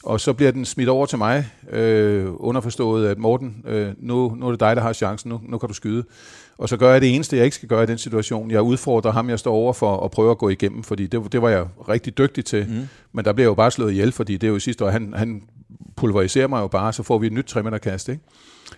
[0.05, 4.47] og så bliver den smidt over til mig, øh, underforstået, at Morten, øh, nu, nu
[4.47, 6.05] er det dig, der har chancen, nu, nu kan du skyde.
[6.59, 8.51] Og så gør jeg det eneste, jeg ikke skal gøre i den situation.
[8.51, 11.43] Jeg udfordrer ham, jeg står over for at prøve at gå igennem, fordi det, det
[11.43, 12.67] var jeg rigtig dygtig til.
[12.69, 12.89] Mm.
[13.13, 15.43] Men der bliver jo bare slået ihjel, fordi det er jo sidste år, han, han
[15.97, 18.23] pulveriserer mig jo bare, så får vi et nyt tremeterkast, ikke?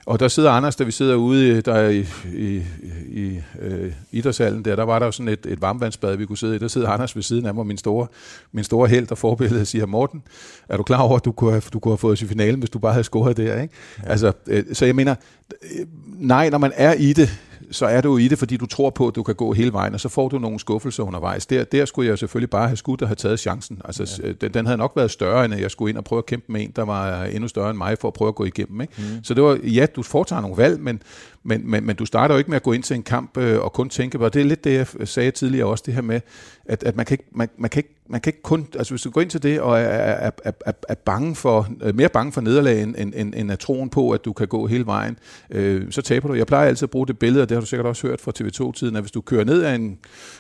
[0.06, 2.62] Og der sidder Anders, da vi sidder ude der i, i,
[3.08, 6.56] i øh, idrætshallen der, der var der jo sådan et, et varmvandsbad, vi kunne sidde
[6.56, 6.58] i.
[6.58, 8.06] Der sidder Anders ved siden af mig, min store,
[8.52, 10.22] min store held og forbillede, siger, Morten,
[10.68, 12.58] er du klar over, at du kunne have, du kunne have fået os i finalen,
[12.58, 13.62] hvis du bare havde scoret der?
[13.62, 13.74] Ikke?
[14.02, 14.10] Ja.
[14.10, 15.14] Altså, øh, så jeg mener,
[15.62, 17.38] øh, nej, når man er i det,
[17.70, 19.94] så er du i det, fordi du tror på, at du kan gå hele vejen,
[19.94, 21.46] og så får du nogle skuffelser undervejs.
[21.46, 23.80] Der, der skulle jeg selvfølgelig bare have skudt og have taget chancen.
[23.84, 24.32] Altså, ja.
[24.32, 26.52] den, den havde nok været større, end at jeg skulle ind og prøve at kæmpe
[26.52, 28.80] med en, der var endnu større end mig, for at prøve at gå igennem.
[28.80, 28.92] Ikke?
[28.98, 29.24] Mm.
[29.24, 31.02] Så det var, ja, du foretager nogle valg, men,
[31.42, 33.60] men, men, men du starter jo ikke med at gå ind til en kamp øh,
[33.60, 36.20] og kun tænke på, det er lidt det, jeg sagde tidligere også, det her med,
[36.64, 39.02] at, at man, kan ikke, man, man, kan ikke, man kan ikke kun, altså hvis
[39.02, 42.08] du går ind til det og er, er, er, er, er bange for, er mere
[42.08, 45.18] bange for nederlag, end, end, end at troen på, at du kan gå hele vejen,
[45.50, 46.34] øh, så taber du.
[46.34, 48.32] Jeg plejer altid at bruge det billede, og det har du sikkert også hørt fra
[48.40, 49.98] TV2-tiden, at hvis du kører ned ad en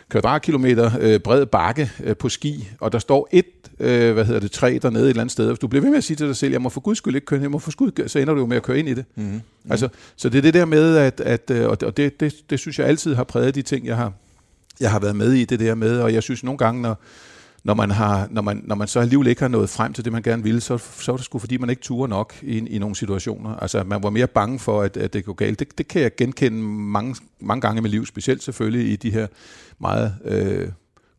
[0.08, 3.46] kvadratkilometer øh, bred bakke øh, på ski, og der står et,
[3.80, 5.98] øh, hvad hedder det, træ dernede et eller andet sted, hvis du bliver ved med
[5.98, 7.70] at sige til dig selv, jeg må for guds skyld ikke køre, jeg må for
[7.70, 9.04] skyld, så ender du jo med at køre ind i det.
[9.14, 9.40] Mm-hmm.
[9.70, 12.78] Altså, så det er det der med, at, at øh, og det, det, det synes
[12.78, 14.12] jeg altid har præget de ting, jeg har,
[14.80, 16.98] jeg har været med i, det der med, og jeg synes nogle gange, når,
[17.66, 20.12] når man, har, når, man, når man så alligevel ikke har nået frem til det,
[20.12, 22.78] man gerne ville, så, så er det sgu fordi, man ikke turer nok i, i
[22.78, 23.56] nogle situationer.
[23.56, 25.58] Altså, man var mere bange for, at, at det går galt.
[25.58, 29.10] Det, det kan jeg genkende mange, mange gange i mit liv, specielt selvfølgelig i de
[29.10, 29.26] her
[29.78, 30.68] meget øh,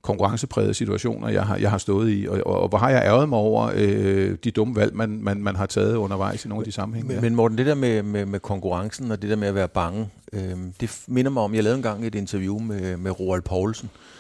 [0.02, 3.30] konkurrenceprægede situationer, jeg har, jeg har stået i, og, og, og hvor har jeg ærget
[3.30, 6.66] mig over øh, de dumme valg, man, man, man har taget undervejs i nogle af
[6.66, 7.14] de sammenhænge.
[7.14, 9.68] Men, men Morten, det der med, med, med konkurrencen og det der med at være
[9.68, 13.90] bange, øh, det minder mig om, jeg lavede engang et interview med, med Roald Poulsen,
[13.94, 14.17] øh,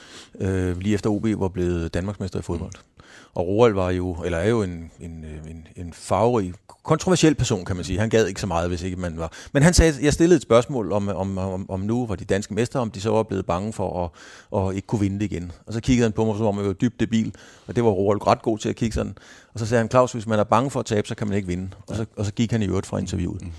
[0.82, 2.71] lige efter OB var blevet Danmarksmester i fodbold.
[2.76, 3.04] Mm.
[3.38, 7.76] Og Roald var jo, eller er jo en, en, en, en farverig, kontroversiel person, kan
[7.76, 8.00] man sige.
[8.00, 9.32] Han gad ikke så meget, hvis ikke man var.
[9.54, 12.54] Men han sagde, jeg stillede et spørgsmål om, om, om, om nu var de danske
[12.54, 14.12] mestre, om de så var blevet bange for
[14.54, 15.52] at, at ikke kunne vinde det igen.
[15.65, 17.34] Og så kiggede han på mig, som om jeg var dybt debil,
[17.67, 19.17] og det var Roald ret god til at kigge sådan.
[19.54, 21.36] Og så sagde han, Claus, hvis man er bange for at tabe, så kan man
[21.36, 21.69] ikke vinde.
[21.88, 23.41] Og så, og så gik han i øvrigt fra interviewet.
[23.41, 23.52] Mm.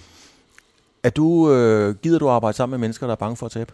[1.03, 3.73] Er du, øh, gider du arbejde sammen med mennesker, der er bange for at tabe?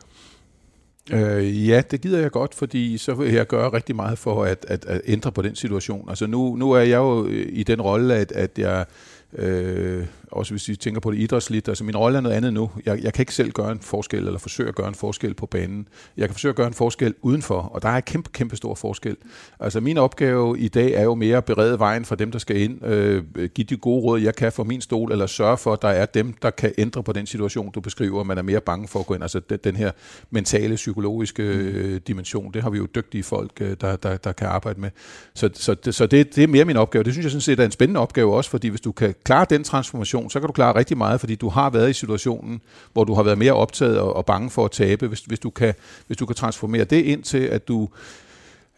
[1.12, 4.66] Øh, ja, det gider jeg godt, fordi så vil jeg gøre rigtig meget for at,
[4.68, 6.08] at, at ændre på den situation.
[6.08, 8.84] Altså nu, nu er jeg jo øh, i den rolle, at, at jeg
[9.32, 12.70] øh, også hvis vi tænker på det idrætsligt, altså min rolle er noget andet nu.
[12.86, 15.46] Jeg, jeg kan ikke selv gøre en forskel, eller forsøge at gøre en forskel på
[15.46, 15.88] banen.
[16.16, 19.16] Jeg kan forsøge at gøre en forskel udenfor, og der er kæmpe, kæmpe stor forskel.
[19.60, 22.56] Altså min opgave i dag er jo mere at berede vejen for dem, der skal
[22.56, 25.82] ind, øh, give de gode råd, jeg kan for min stol, eller sørge for, at
[25.82, 28.88] der er dem, der kan ændre på den situation, du beskriver, man er mere bange
[28.88, 29.22] for at gå ind.
[29.22, 29.90] Altså den, den her
[30.30, 34.46] mentale, psykologiske øh, dimension, det har vi jo dygtige folk, øh, der, der, der kan
[34.46, 34.90] arbejde med.
[35.34, 37.04] Så, så, det, så det, det er mere min opgave.
[37.04, 39.46] Det synes jeg sådan set er en spændende opgave også, fordi hvis du kan klare
[39.50, 42.60] den transformation, situation, så kan du klare rigtig meget, fordi du har været i situationen,
[42.92, 45.08] hvor du har været mere optaget og, og bange for at tabe.
[45.08, 45.74] Hvis, hvis, du kan,
[46.06, 47.88] hvis du kan transformere det ind til, at du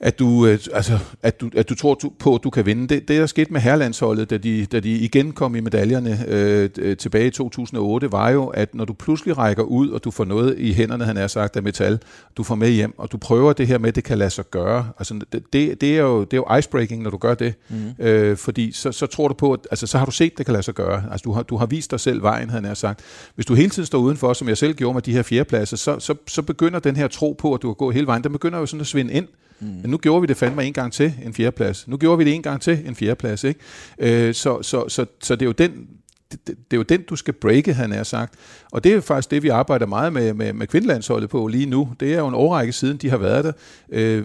[0.01, 2.89] at du, øh, altså, at du, at du tror på, at du kan vinde.
[2.89, 6.71] Det, det der skete med herlandsholdet, da de, da de igen kom i medaljerne øh,
[6.79, 10.25] øh tilbage i 2008, var jo, at når du pludselig rækker ud, og du får
[10.25, 11.99] noget i hænderne, han er sagt, af metal,
[12.37, 14.51] du får med hjem, og du prøver det her med, at det kan lade sig
[14.51, 14.89] gøre.
[14.99, 17.55] Altså, det, det, er, jo, det er jo icebreaking, når du gør det.
[17.69, 18.05] Mm.
[18.05, 20.47] Øh, fordi så, så tror du på, at altså, så har du set, at det
[20.47, 21.05] kan lade sig gøre.
[21.11, 23.01] Altså, du har, du har vist dig selv vejen, han er sagt.
[23.35, 25.99] Hvis du hele tiden står udenfor, som jeg selv gjorde med de her fjerdepladser, så,
[25.99, 28.59] så, så begynder den her tro på, at du kan gå hele vejen, den begynder
[28.59, 29.27] jo sådan at svinde ind.
[29.27, 29.46] Mm.
[29.61, 29.67] Mm.
[29.67, 31.89] Men nu gjorde vi det fandme en gang til en fjerdeplads.
[31.89, 33.45] Nu gjorde vi det en gang til en fjerdeplads.
[33.45, 33.61] Ikke?
[33.99, 35.89] Øh, så, så, så, så det er jo den
[36.33, 38.35] det, det, det er jo den, du skal breake, han er sagt.
[38.77, 41.89] Og det er faktisk det, vi arbejder meget med, med, med kvindelandsholdet på lige nu.
[42.01, 43.53] Det er jo en årrække siden, de har været der.
[43.93, 44.25] Øh,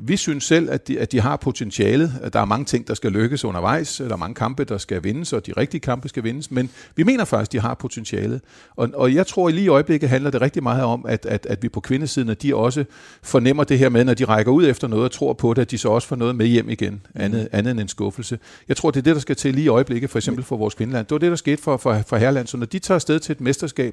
[0.00, 2.30] vi synes selv, at de, at de har potentialet.
[2.32, 3.96] Der er mange ting, der skal lykkes undervejs.
[3.96, 6.50] Der er mange kampe, der skal vindes, og de rigtige kampe skal vindes.
[6.50, 8.40] Men vi mener faktisk, at de har potentialet.
[8.76, 11.46] Og, og jeg tror, at lige i øjeblikket handler det rigtig meget om, at, at,
[11.46, 12.84] at vi på kvindesiden, at de også
[13.22, 15.70] fornemmer det her med, når de rækker ud efter noget og tror på det, at
[15.70, 18.38] de så også får noget med hjem igen, andet, andet end en skuffelse.
[18.68, 20.74] Jeg tror, det er det, der skal til lige i øjeblikket, for eksempel for vores
[20.74, 21.06] kvindeland.
[21.06, 22.46] Det var det, der skete for, for, for herreland.
[22.46, 23.83] Så når de tager afsted til et mesterskab,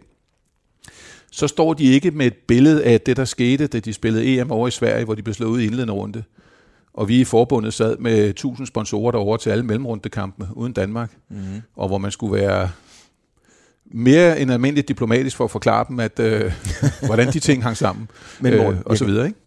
[1.32, 4.52] så står de ikke med et billede af det, der skete, da de spillede EM
[4.52, 6.24] over i Sverige, hvor de blev slået ud i indledende runde.
[6.94, 11.12] Og vi i forbundet sad med 1000 sponsorer derovre til alle mellemrundekampene uden Danmark.
[11.30, 11.62] Mm-hmm.
[11.76, 12.70] Og hvor man skulle være
[13.86, 16.54] mere end almindeligt diplomatisk for at forklare dem, at øh,
[17.06, 18.10] hvordan de ting hang sammen.
[18.42, 19.40] Men, øh, og så videre, ikke?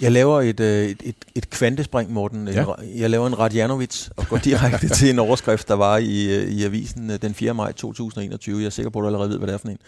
[0.00, 2.48] Jeg laver et, øh, et, et, et kvantespring, Morten.
[2.48, 2.64] Ja.
[2.96, 6.64] Jeg laver en Radjanovic og går direkte til en overskrift, der var i, øh, i
[6.64, 7.54] avisen øh, den 4.
[7.54, 8.58] maj 2021.
[8.58, 9.78] Jeg er sikker på, at du allerede ved, hvad det er for en.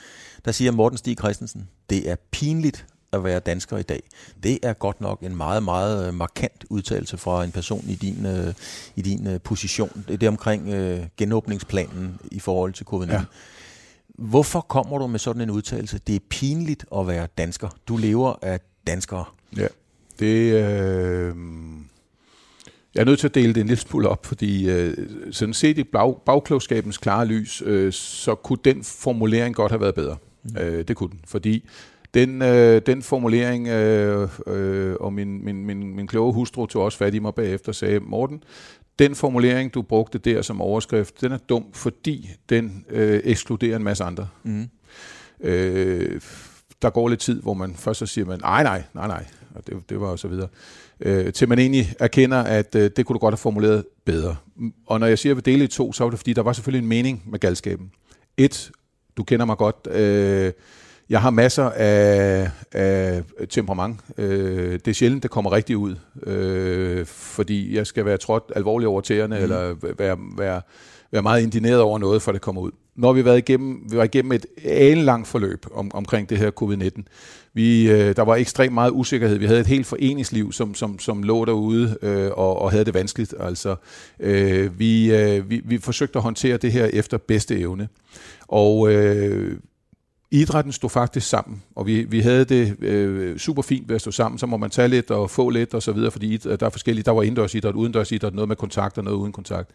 [0.44, 4.02] Der siger Morten Stig Christensen, det er pinligt at være dansker i dag.
[4.42, 8.26] Det er godt nok en meget, meget markant udtalelse fra en person i din,
[8.96, 10.04] i din position.
[10.08, 10.66] Det er omkring
[11.16, 13.12] genåbningsplanen i forhold til covid-19.
[13.12, 13.22] Ja.
[14.08, 15.98] Hvorfor kommer du med sådan en udtalelse?
[16.06, 17.68] Det er pinligt at være dansker.
[17.88, 19.24] Du lever af danskere.
[19.56, 19.66] Ja.
[20.20, 21.34] Det, øh,
[22.94, 24.96] jeg er nødt til at dele det en lille smule op, fordi øh,
[25.30, 29.94] sådan set i bag, bagklogskabens klare lys, øh, så kunne den formulering godt have været
[29.94, 30.16] bedre.
[30.42, 30.56] Mm.
[30.56, 31.68] Øh, det kunne den, fordi
[32.14, 36.98] den, øh, den formulering, øh, øh, og min, min, min, min kloge hustru tog også
[36.98, 38.42] fat i mig bagefter og sagde, Morten,
[38.98, 43.84] den formulering, du brugte der som overskrift, den er dum, fordi den øh, ekskluderer en
[43.84, 44.28] masse andre.
[44.42, 44.68] Mm.
[45.40, 46.20] Øh,
[46.82, 49.66] der går lidt tid, hvor man først så siger man, nej, nej, nej, nej, og
[49.66, 50.48] det, det var og så videre.
[51.00, 54.36] Øh, til man egentlig erkender, at øh, det kunne du godt have formuleret bedre.
[54.86, 56.52] Og når jeg siger, at vi dele i to, så var det fordi, der var
[56.52, 57.90] selvfølgelig en mening med galskaben.
[58.36, 58.70] Et,
[59.16, 60.52] du kender mig godt, øh,
[61.10, 64.00] jeg har masser af, af temperament.
[64.18, 68.88] Øh, det er sjældent, det kommer rigtig ud, øh, fordi jeg skal være trådt alvorligt
[68.88, 69.42] over tæerne, mm.
[69.42, 70.60] eller være, være,
[71.12, 72.70] være meget indineret over noget, for det kommer ud.
[72.96, 76.50] Når vi har været igennem, vi var igennem et alenlangt forløb om, omkring det her
[76.62, 77.02] covid-19,
[77.52, 79.38] vi, øh, der var ekstremt meget usikkerhed.
[79.38, 82.94] Vi havde et helt foreningsliv, som, som, som lå derude øh, og, og havde det
[82.94, 83.34] vanskeligt.
[83.40, 83.76] Altså,
[84.20, 87.88] øh, vi, øh, vi, vi forsøgte at håndtere det her efter bedste evne.
[88.48, 89.58] Og øh,
[90.30, 94.10] idrætten stod faktisk sammen, og vi, vi havde det øh, super fint ved at stå
[94.10, 94.38] sammen.
[94.38, 97.04] Så må man tage lidt og få lidt og så videre, fordi der er forskellige.
[97.04, 99.70] Der var indendørs idræt, udendørs idræt, noget med kontakt og noget uden kontakt.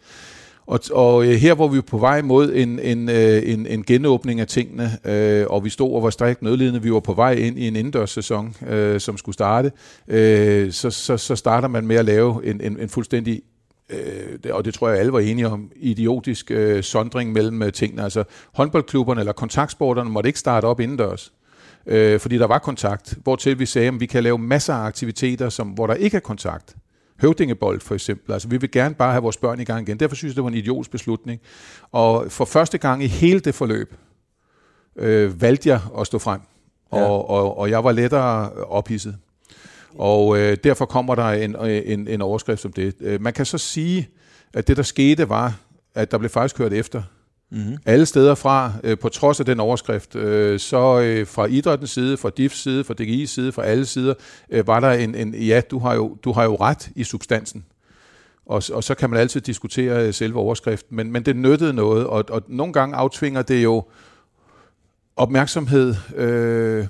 [0.66, 3.84] Og, og øh, her hvor vi er på vej mod en, en, øh, en, en
[3.84, 7.32] genåbning af tingene, øh, og vi stod og var strækt nødlidende, vi var på vej
[7.32, 9.72] ind i en indendørssæson, øh, som skulle starte,
[10.08, 13.42] øh, så, så, så starter man med at lave en, en, en fuldstændig
[13.90, 18.02] øh, og det tror jeg alle var enige om, idiotisk øh, sondring mellem øh, tingene.
[18.02, 18.24] Altså
[18.54, 21.32] håndboldklubberne eller kontaktsporterne måtte ikke starte op indendørs,
[21.86, 23.14] øh, fordi der var kontakt.
[23.22, 26.20] Hvortil vi sagde, at vi kan lave masser af aktiviteter, som, hvor der ikke er
[26.20, 26.76] kontakt.
[27.20, 28.32] Høvdingebold for eksempel.
[28.32, 30.00] Altså, vi vil gerne bare have vores børn i gang igen.
[30.00, 31.40] Derfor synes jeg, det var en idiotisk beslutning.
[31.92, 33.94] Og for første gang i hele det forløb,
[34.96, 36.40] øh, valgte jeg at stå frem.
[36.92, 37.02] Ja.
[37.02, 39.16] Og, og, og jeg var lettere ophidset.
[39.94, 42.94] Og øh, derfor kommer der en, en, en overskrift som det.
[43.00, 44.08] Øh, man kan så sige,
[44.54, 45.58] at det der skete var,
[45.94, 47.02] at der blev faktisk kørt efter.
[47.50, 47.76] Mm-hmm.
[47.86, 52.16] Alle steder fra, øh, på trods af den overskrift, øh, så øh, fra idrættens side,
[52.16, 54.14] fra DIFs side, fra DGI's side, fra alle sider,
[54.50, 57.64] øh, var der en, en, ja, du har, jo, du har jo ret i substansen.
[58.46, 62.06] Og, og så kan man altid diskutere øh, selve overskriften, men, men det nyttede noget,
[62.06, 63.84] og, og nogle gange aftvinger det jo
[65.16, 66.86] opmærksomhed, øh,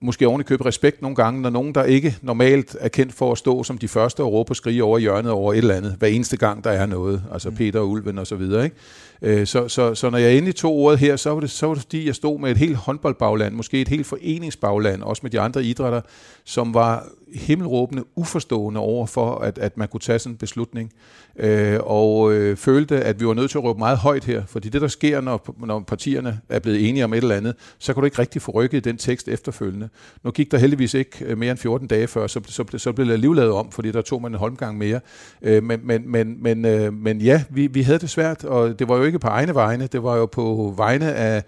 [0.00, 3.32] måske oven i købe respekt nogle gange, når nogen, der ikke normalt er kendt for
[3.32, 5.96] at stå som de første og råbe og skrige over hjørnet over et eller andet,
[5.98, 7.56] hver eneste gang, der er noget, altså mm.
[7.56, 8.76] Peter og Ulven og så videre, ikke?
[9.22, 11.74] Øh, så, så, så når jeg endelig tog ordet her, så var, det, så var
[11.74, 15.40] det fordi, jeg stod med et helt håndboldbagland, måske et helt foreningsbagland, også med de
[15.40, 16.00] andre idrætter,
[16.44, 20.92] som var himmelråbende uforstående over for, at, at man kunne tage sådan en beslutning.
[21.38, 24.68] Øh, og øh, følte, at vi var nødt til at råbe meget højt her, fordi
[24.68, 28.00] det, der sker, når, når partierne er blevet enige om et eller andet, så kan
[28.00, 29.88] du ikke rigtig få rykket den tekst efterfølgende.
[30.24, 33.06] Nu gik der heldigvis ikke øh, mere end 14 dage før, så, så, så blev
[33.06, 35.00] det alligevel lavet om, fordi der tog man en holmgang mere.
[35.42, 38.88] Øh, men, men, men, men, øh, men ja, vi, vi havde det svært, og det
[38.88, 41.44] var jo ikke på egne vegne, det var jo på vegne af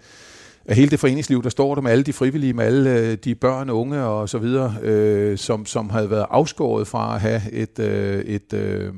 [0.69, 3.35] af hele det foreningsliv, der står der med alle de frivillige, med alle øh, de
[3.35, 7.79] børn, unge og så videre, øh, som, som havde været afskåret fra at have et,
[7.79, 8.93] øh, et, øh,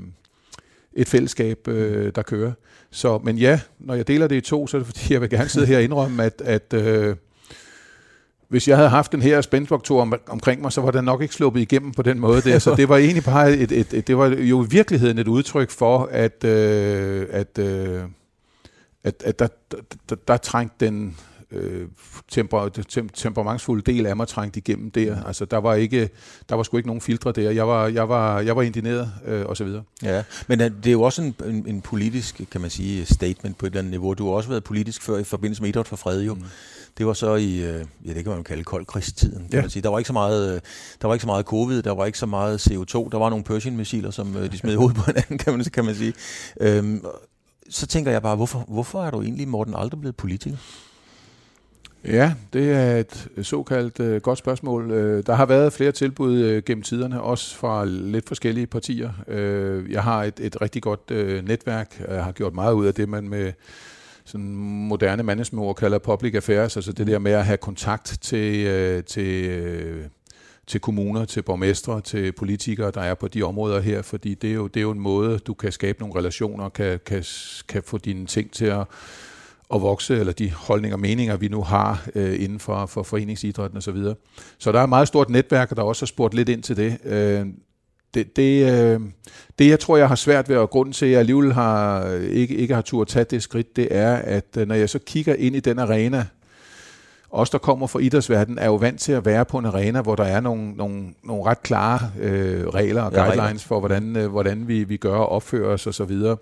[0.94, 2.52] et fællesskab, øh, der kører.
[2.92, 5.30] Så, men ja, når jeg deler det i to, så er det fordi, jeg vil
[5.30, 7.16] gerne sidde her og indrømme, at, at øh,
[8.48, 11.34] hvis jeg havde haft den her spændingsfaktor om, omkring mig, så var den nok ikke
[11.34, 12.60] sluppet igennem på den måde der.
[12.60, 15.70] Så det var egentlig bare et, et, et det var jo i virkeligheden et udtryk
[15.70, 18.02] for, at, øh, at øh,
[19.04, 19.78] at, at der, der,
[20.10, 21.18] der, der trængte den
[21.52, 21.88] øh,
[22.32, 25.16] temper, tem, temperamentsfulde del af mig trængt igennem der.
[25.16, 25.22] Mm.
[25.28, 26.10] Altså, der var ikke,
[26.50, 27.52] der var sgu ikke nogen filtre der.
[27.52, 29.84] Jeg var, jeg var, jeg var indineret øh, og så videre.
[30.04, 33.58] Ja, men øh, det er jo også en, en, en politisk, kan man sige, statement
[33.58, 34.14] på et eller andet niveau.
[34.14, 36.34] Du har også været politisk før i forbindelse med Idræt for Fred, jo.
[36.34, 36.44] Mm.
[36.98, 39.62] Det var så i, øh, ja, det kan man kalde koldkrigstiden, kan ja.
[39.62, 39.84] man sige.
[39.84, 40.62] Der var ikke så meget, øh,
[41.02, 43.44] der var ikke så meget covid, der var ikke så meget CO2, der var nogle
[43.44, 46.14] Pershing-missiler, som øh, de smed hovedet på hinanden, kan man, kan man sige.
[46.62, 47.06] Øhm,
[47.70, 50.58] så tænker jeg bare, hvorfor, hvorfor er du egentlig, Morten, aldrig blevet politiker?
[52.06, 54.92] Ja, det er et øh, såkaldt øh, godt spørgsmål.
[54.92, 59.12] Øh, der har været flere tilbud øh, gennem tiderne, også fra lidt forskellige partier.
[59.28, 62.06] Øh, jeg har et, et rigtig godt øh, netværk.
[62.08, 63.52] Jeg har gjort meget ud af det, man med
[64.26, 64.46] sådan
[64.88, 69.46] moderne management kalder public affairs, altså det der med at have kontakt til, øh, til,
[69.46, 70.06] øh,
[70.68, 74.54] til kommuner, til borgmestre, til politikere, der er på de områder her, fordi det er
[74.54, 77.24] jo, det er jo en måde, du kan skabe nogle relationer, kan, kan,
[77.68, 78.86] kan få dine ting til at
[79.74, 83.78] at vokse, eller de holdninger og meninger, vi nu har øh, inden for, for foreningsidrætten
[83.78, 83.84] osv.
[83.84, 84.16] Så, videre.
[84.58, 86.98] så der er et meget stort netværk, der også har spurgt lidt ind til det.
[87.06, 87.46] Øh,
[88.14, 89.00] det, det, øh,
[89.60, 92.56] det, jeg tror, jeg har svært ved, og grunden til, at jeg alligevel har, ikke,
[92.56, 95.36] ikke har tur at tage det skridt, det er, at øh, når jeg så kigger
[95.36, 96.26] ind i den arena,
[97.32, 100.16] os, der kommer fra idrætsverdenen, er jo vant til at være på en arena, hvor
[100.16, 104.68] der er nogle, nogle, nogle ret klare øh, regler og guidelines for, hvordan, øh, hvordan
[104.68, 106.12] vi, vi gør og opfører os osv.
[106.12, 106.42] Og,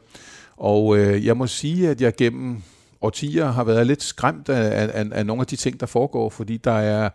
[0.57, 2.61] og øh, jeg må sige, at jeg gennem
[3.01, 6.57] årtier har været lidt skræmt af, af, af nogle af de ting, der foregår, fordi
[6.57, 7.09] der er,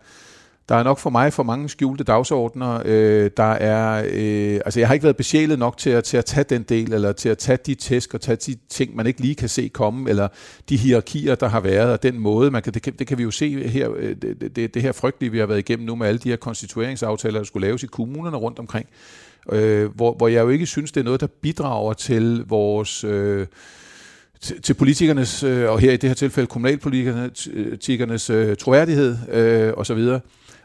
[0.69, 2.81] der er nok for mig for mange skjulte dagsordner.
[2.85, 6.25] Øh, der er, øh, altså jeg har ikke været besjælet nok til at, til at
[6.25, 9.21] tage den del, eller til at tage de tæsk og tage de ting, man ikke
[9.21, 10.27] lige kan se komme, eller
[10.69, 13.23] de hierarkier, der har været, og den måde, man kan, det, kan, det kan vi
[13.23, 16.07] jo se her, øh, det, det, det her frygtelige, vi har været igennem nu med
[16.07, 18.87] alle de her konstitueringsaftaler, der skulle laves i kommunerne rundt omkring,
[19.51, 23.03] øh, hvor, hvor jeg jo ikke synes, det er noget, der bidrager til vores...
[23.03, 23.47] Øh,
[24.45, 29.73] til, til politikernes, øh, og her i det her tilfælde kommunalpolitikernes øh, øh troværdighed øh,
[29.77, 30.19] osv.,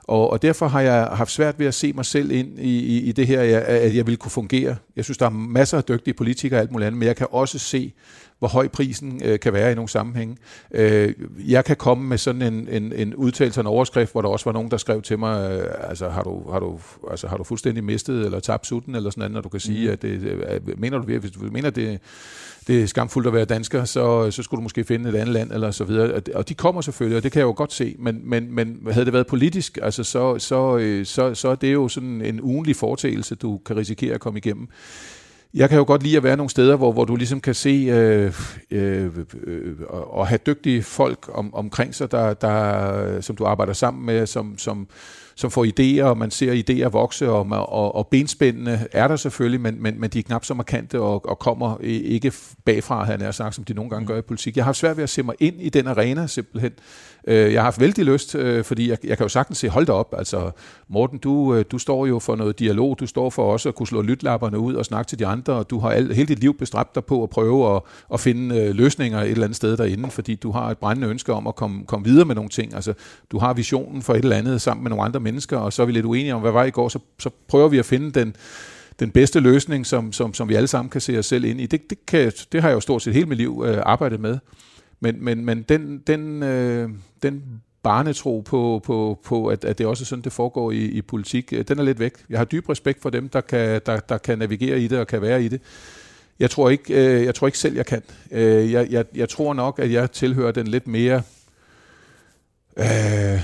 [0.04, 3.00] og, og derfor har jeg haft svært ved at se mig selv ind i, i,
[3.00, 4.76] i det her, at jeg vil kunne fungere.
[4.96, 7.26] Jeg synes, der er masser af dygtige politikere og alt muligt andet, men jeg kan
[7.30, 7.92] også se,
[8.40, 10.36] hvor høj prisen øh, kan være i nogle sammenhænge.
[10.74, 11.14] Øh,
[11.48, 14.52] jeg kan komme med sådan en, en, en udtalelse, en overskrift, hvor der også var
[14.52, 16.78] nogen, der skrev til mig, øh, altså, har du, har, du,
[17.10, 19.86] altså har du fuldstændig mistet eller tabt sutten, eller sådan noget, når du kan sige,
[19.86, 19.92] mm.
[19.92, 22.00] at det, at, mener du, hvis du mener, det
[22.66, 25.52] det er skamfuldt at være dansker, så, så skulle du måske finde et andet land,
[25.52, 26.20] eller så videre.
[26.34, 29.04] Og de kommer selvfølgelig, og det kan jeg jo godt se, men, men, men havde
[29.04, 32.76] det været politisk, altså så, så, øh, så, så er det jo sådan en ugenlig
[32.76, 34.68] foretagelse, du kan risikere at komme igennem.
[35.54, 37.86] Jeg kan jo godt lide at være nogle steder, hvor, hvor du ligesom kan se
[37.90, 38.34] øh,
[38.70, 39.10] øh,
[39.44, 44.26] øh, og have dygtige folk om, omkring sig, der, der, som du arbejder sammen med,
[44.26, 44.88] som, som,
[45.40, 49.60] som får idéer, og man ser idéer vokse, og, og, og benspændene er der selvfølgelig,
[49.60, 52.32] men, men, men de er knap så markante og, og kommer ikke
[52.64, 54.56] bagfra, han er sagt, som de nogle gange gør i politik.
[54.56, 56.72] Jeg har svært ved at se mig ind i den arena simpelthen.
[57.26, 59.86] Øh, jeg har haft vældig lyst, øh, fordi jeg, jeg kan jo sagtens se, hold
[59.86, 60.50] da op, altså
[60.88, 63.86] Morten, du, øh, du står jo for noget dialog, du står for også at kunne
[63.86, 66.58] slå lytlapperne ud og snakke til de andre, og du har al, hele dit liv
[66.58, 70.34] bestræbt dig på at prøve at, at finde løsninger et eller andet sted derinde, fordi
[70.34, 72.74] du har et brændende ønske om at komme, komme videre med nogle ting.
[72.74, 72.94] Altså,
[73.30, 75.86] du har visionen for et eller andet sammen med nogle andre mennesker, og så er
[75.86, 78.36] vi lidt uenige om, hvad var i går, så, så prøver vi at finde den,
[79.00, 81.66] den bedste løsning, som, som, som vi alle sammen kan se os selv ind i.
[81.66, 84.38] Det, det, kan, det har jeg jo stort set hele mit liv øh, arbejdet med.
[85.00, 86.88] Men, men, men den, den, øh,
[87.22, 87.42] den
[87.82, 91.52] barnetro på, på, på at, at det også er sådan, det foregår i, i politik,
[91.52, 92.12] øh, den er lidt væk.
[92.30, 95.06] Jeg har dyb respekt for dem, der kan, der, der kan navigere i det og
[95.06, 95.60] kan være i det.
[96.40, 98.02] Jeg tror ikke, øh, jeg tror ikke selv, jeg kan.
[98.30, 101.22] Øh, jeg, jeg, jeg tror nok, at jeg tilhører den lidt mere
[102.76, 103.40] øh,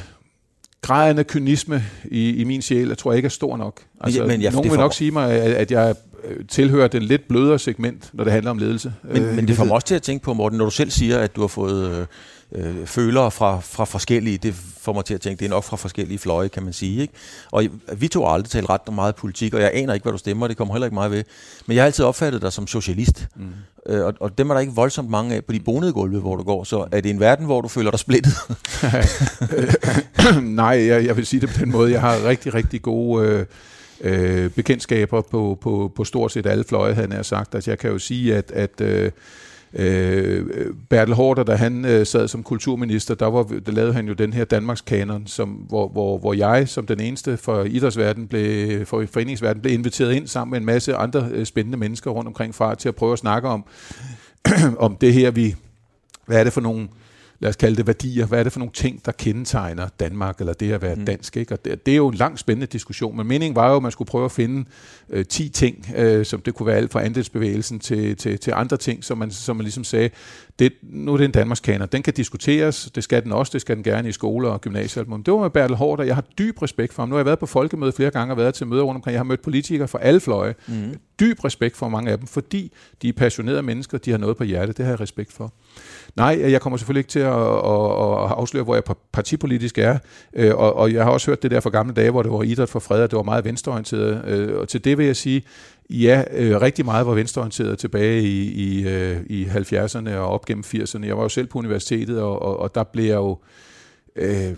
[0.87, 3.81] graden af kynisme i, i min sjæl, jeg tror jeg ikke er stor nok.
[4.01, 5.95] Altså, men, jeg, nogen vil nok sige mig, at, at jeg
[6.27, 8.93] Øh, tilhører den lidt blødere segment, når det handler om ledelse.
[9.03, 10.91] Men, øh, men det får mig også til at tænke på, Morten, når du selv
[10.91, 12.07] siger, at du har fået
[12.53, 15.77] øh, følere fra, fra forskellige, det får mig til at tænke, det er nok fra
[15.77, 17.01] forskellige fløje, kan man sige.
[17.01, 17.15] Ikke?
[17.53, 17.65] Og
[17.97, 20.49] vi to har aldrig talt ret meget politik, og jeg aner ikke, hvad du stemmer,
[20.49, 21.25] det kommer heller ikke meget ved.
[21.67, 23.29] Men jeg har altid opfattet dig som socialist.
[23.37, 23.49] Mm.
[23.87, 26.37] Øh, og, og dem er der ikke voldsomt mange af på de bonede gulve, hvor
[26.37, 26.65] du går.
[26.65, 28.35] Så er det en verden, hvor du føler dig splittet?
[30.63, 31.93] Nej, jeg, jeg vil sige det på den måde.
[31.93, 33.27] Jeg har rigtig, rigtig gode...
[33.27, 33.47] Øh,
[34.01, 37.55] øh, bekendtskaber på, på, på stort set alle fløje, han har sagt.
[37.55, 39.11] Altså, jeg kan jo sige, at, at øh,
[39.73, 40.47] Øh,
[40.91, 44.33] Bertel Hårder, da han øh, sad som kulturminister, der, var, der lavede han jo den
[44.33, 49.05] her Danmarks kanon, som, hvor, hvor, hvor jeg som den eneste for idrætsverdenen, blev, for
[49.13, 52.75] foreningsverden, blev inviteret ind sammen med en masse andre øh, spændende mennesker rundt omkring fra
[52.75, 53.65] til at prøve at snakke om,
[54.79, 55.55] om det her, vi,
[56.27, 56.89] hvad er det for nogle
[57.39, 58.27] lad os kalde det værdier.
[58.27, 61.05] Hvad er det for nogle ting, der kendetegner Danmark, eller det at være mm.
[61.05, 61.37] dansk?
[61.37, 61.55] Ikke?
[61.55, 63.93] Og det, det er jo en lang spændende diskussion, men meningen var jo, at man
[63.93, 64.65] skulle prøve at finde
[65.11, 68.77] øh, 10 ting, øh, som det kunne være alt fra andelsbevægelsen til, til, til andre
[68.77, 70.11] ting, som man, som man ligesom sagde,
[70.59, 71.87] det, nu er det en Danmarkskaner.
[71.87, 75.05] Den kan diskuteres, det skal den også, det skal den gerne i skoler og gymnasier.
[75.05, 77.09] Men det var med Bertel Hård, og jeg har dyb respekt for ham.
[77.09, 79.13] Nu har jeg været på folkemøde flere gange og været til møder rundt omkring.
[79.13, 80.55] Jeg har mødt politikere fra alle fløje.
[80.69, 80.95] Mm.
[81.21, 82.73] Dyb respekt for mange af dem, fordi
[83.03, 84.77] de er passionerede mennesker, de har noget på hjertet.
[84.77, 85.53] Det har jeg respekt for.
[86.17, 89.99] Nej, øh, jeg kommer selvfølgelig ikke til at, at, at afsløre, hvor jeg partipolitisk er,
[90.37, 92.43] øh, og, og jeg har også hørt det der fra gamle dage, hvor det var
[92.43, 95.43] idræt for fred, og det var meget venstreorienteret, øh, og til det vil jeg sige,
[95.91, 100.65] Ja, øh, rigtig meget var venstreorienteret tilbage i, i, øh, i 70'erne og op gennem
[100.67, 101.07] 80'erne.
[101.07, 103.39] Jeg var jo selv på universitetet, og, og, og der blev jeg jo
[104.17, 104.53] øh,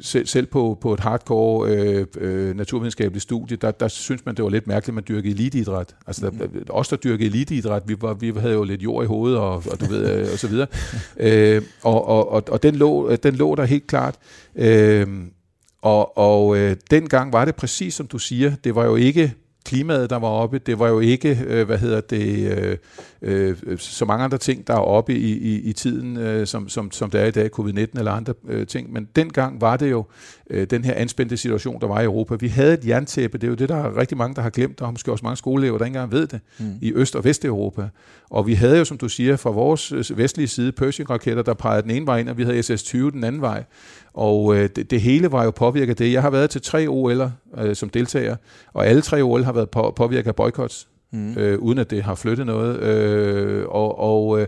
[0.00, 4.44] selv, selv på, på et hardcore øh, øh, naturvidenskabeligt studie, der, der synes man, det
[4.44, 5.96] var lidt mærkeligt, at man dyrkede eliteidræt.
[6.06, 6.64] Altså, der, mm.
[6.70, 9.80] os, der dyrkede eliteidræt, vi, var, vi havde jo lidt jord i hovedet, og, og
[9.80, 10.66] du ved, øh, og så videre.
[11.16, 14.18] Øh, og og, og, og den, lå, den lå der helt klart.
[14.56, 15.06] Øh,
[15.82, 19.34] og og øh, dengang var det præcis som du siger, det var jo ikke
[19.64, 20.58] klimaet, der var oppe.
[20.58, 22.76] Det var jo ikke, øh, hvad hedder det, øh,
[23.22, 26.90] øh, så mange andre ting, der er oppe i, i, i tiden, øh, som, som,
[26.90, 28.92] som der er i dag, covid-19 eller andre øh, ting.
[28.92, 30.04] Men dengang var det jo
[30.50, 32.34] øh, den her anspændte situation, der var i Europa.
[32.34, 34.80] Vi havde et jerntæppe, det er jo det, der er rigtig mange, der har glemt,
[34.80, 36.72] og måske også mange skoleelever, der ikke engang ved det, mm.
[36.80, 37.88] i Øst- og Vesteuropa.
[38.30, 41.82] Og vi havde jo, som du siger, fra vores øh, vestlige side, Pershing-raketter, der pegede
[41.82, 43.64] den ene vej ind, og vi havde SS-20 den anden vej.
[44.14, 46.12] Og øh, det, det hele var jo påvirket af det.
[46.12, 48.36] Jeg har været til tre OL'er øh, som deltager,
[48.72, 51.38] og alle tre OL har været på, påvirket af boykots, mm.
[51.38, 52.80] øh, uden at det har flyttet noget.
[52.80, 54.46] Øh, og, og, øh,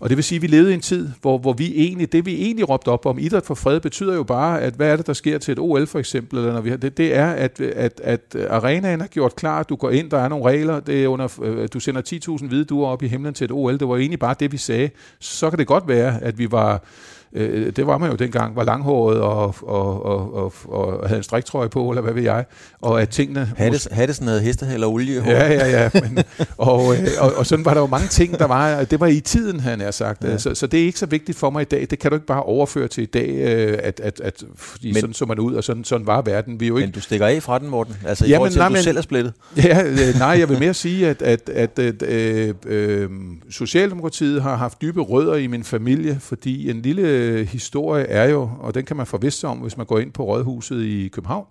[0.00, 2.26] og det vil sige, at vi levede i en tid, hvor, hvor vi egentlig, det
[2.26, 5.06] vi egentlig råbte op om, idræt for fred, betyder jo bare, at hvad er det,
[5.06, 7.60] der sker til et OL for eksempel, eller når vi har, det, det er, at,
[7.60, 11.08] at, at arenaen har gjort klar, du går ind, der er nogle regler, det er
[11.08, 13.96] under, øh, du sender 10.000 hvide duer op i himlen til et OL, det var
[13.96, 14.90] egentlig bare det, vi sagde.
[15.20, 16.84] Så kan det godt være, at vi var
[17.32, 21.22] øh, det var man jo dengang, var langhåret og, og, og, og, og havde en
[21.22, 22.44] striktrøje på, eller hvad ved jeg,
[22.80, 23.52] og at tingene...
[23.56, 25.90] Hattes, havde sådan noget hestehal og olie Ja, ja, ja.
[25.94, 26.24] Men,
[26.56, 29.20] og, øh, og, og, sådan var der jo mange ting, der var, det var i
[29.20, 30.24] tiden, han har sagt.
[30.24, 30.38] Ja.
[30.38, 31.86] Så, så det er ikke så vigtigt for mig i dag.
[31.90, 35.00] Det kan du ikke bare overføre til i dag, øh, at, at, at fordi men,
[35.00, 36.60] sådan så man ud, og sådan, sådan var verden.
[36.60, 36.86] Vi jo ikke...
[36.86, 37.96] Men du stikker af fra den, Morten?
[38.06, 39.32] Altså i ja, forhold til, nej, at du men, selv er splittet?
[39.56, 43.08] Ja, øh, nej, jeg vil mere sige, at, at, at, at øh, øh,
[43.50, 48.74] Socialdemokratiet har haft dybe rødder i min familie, fordi en lille historie er jo, og
[48.74, 51.46] den kan man forvisse om, hvis man går ind på Rådhuset i København,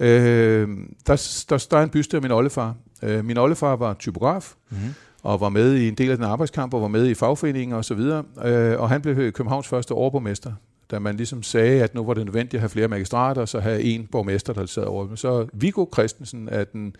[0.00, 0.68] øh,
[1.06, 2.74] der, der, der er en byste af min oldefar.
[3.02, 4.94] Øh, min oldefar var typograf, mm-hmm.
[5.22, 8.00] og var med i en del af den arbejdskamp, og var med i fagforeninger osv.,
[8.44, 10.52] øh, og han blev Københavns første overborgmester
[10.90, 13.82] da man ligesom sagde, at nu var det nødvendigt at have flere magistrater, så have
[13.82, 15.16] en borgmester, der sad over dem.
[15.16, 16.96] Så Viggo Christensen er den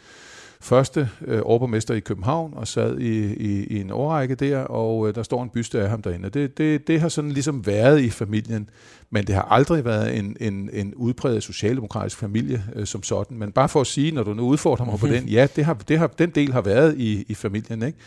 [0.60, 5.14] første øh, overborgmester i København og sad i, i, i en årrække der, og øh,
[5.14, 6.30] der står en byste af ham derinde.
[6.30, 8.70] Det, det, det har sådan ligesom været i familien,
[9.10, 13.38] men det har aldrig været en, en, en udpræget socialdemokratisk familie øh, som sådan.
[13.38, 15.74] Men bare for at sige, når du nu udfordrer mig på den, ja, det har,
[15.74, 17.98] det har, den del har været i, i familien, ikke?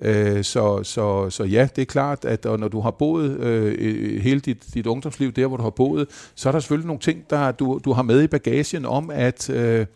[0.00, 4.40] Øh, så, så, så ja, det er klart, at når du har boet øh, hele
[4.40, 7.52] dit, dit ungdomsliv der, hvor du har boet, så er der selvfølgelig nogle ting, der
[7.52, 9.86] du, du har med i bagagen om, at øh,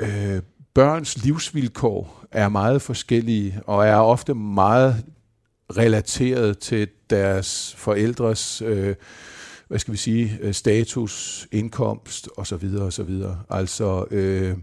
[0.00, 0.40] øh,
[0.74, 5.04] børns livsvilkår er meget forskellige, og er ofte meget
[5.76, 8.94] relateret til deres forældres øh,
[9.72, 12.76] hvad skal vi sige, øh, status, indkomst osv.
[12.80, 13.22] osv.
[13.50, 14.56] Altså, øh,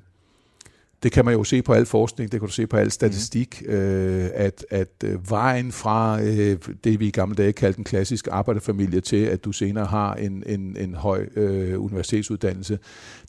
[1.04, 3.64] det kan man jo se på al forskning, det kan du se på al statistik,
[3.66, 3.74] mm.
[3.74, 8.28] øh, at, at øh, vejen fra øh, det, vi i gamle dage kaldte en klassisk
[8.32, 12.80] arbejderfamilie, til at du senere har en, en, en høj øh, universitetsuddannelse,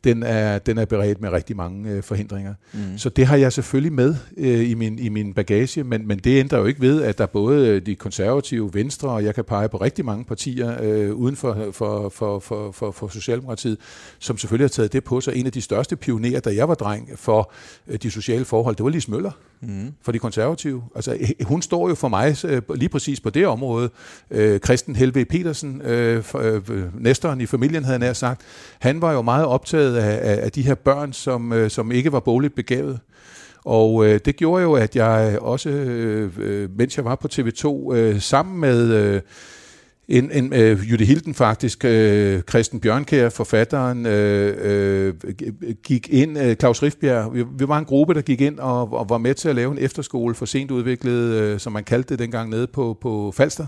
[0.04, 2.54] den er, den er beredt med rigtig mange øh, forhindringer.
[2.72, 2.98] Mm.
[2.98, 6.40] Så det har jeg selvfølgelig med øh, i, min, i min bagage, men, men det
[6.40, 9.76] ændrer jo ikke ved, at der både de konservative, venstre, og jeg kan pege på
[9.76, 13.78] rigtig mange partier øh, uden for, for, for, for, for, for Socialdemokratiet,
[14.18, 15.36] som selvfølgelig har taget det på sig.
[15.36, 17.52] En af de største pionerer, da jeg var dreng for
[18.02, 19.30] de sociale forhold, det var Lis Møller
[19.61, 19.92] mm.
[20.02, 20.82] for de konservative.
[20.94, 23.90] Altså, hun står jo for mig øh, lige præcis på det område.
[24.30, 28.40] Øh, Christen Helve Petersen, øh, øh, næsteren i familien, havde nær sagt,
[28.78, 32.12] han var jo meget optaget af, af, af de her børn, som, øh, som ikke
[32.12, 32.98] var bogligt begavet.
[33.64, 37.94] Og øh, det gjorde jo, at jeg også, øh, øh mens jeg var på TV2,
[37.94, 38.92] øh, sammen med...
[38.92, 39.20] Øh,
[40.11, 44.12] en, en uh, Jytte Hilden faktisk, øh, uh, Christen Bjørnkær, forfatteren, uh,
[45.08, 48.92] uh, gik ind, uh, Claus Rifbjerg, vi, vi var en gruppe, der gik ind og,
[48.92, 52.08] og var med til at lave en efterskole for sent udviklet, uh, som man kaldte
[52.08, 53.66] det dengang nede på, på Falster,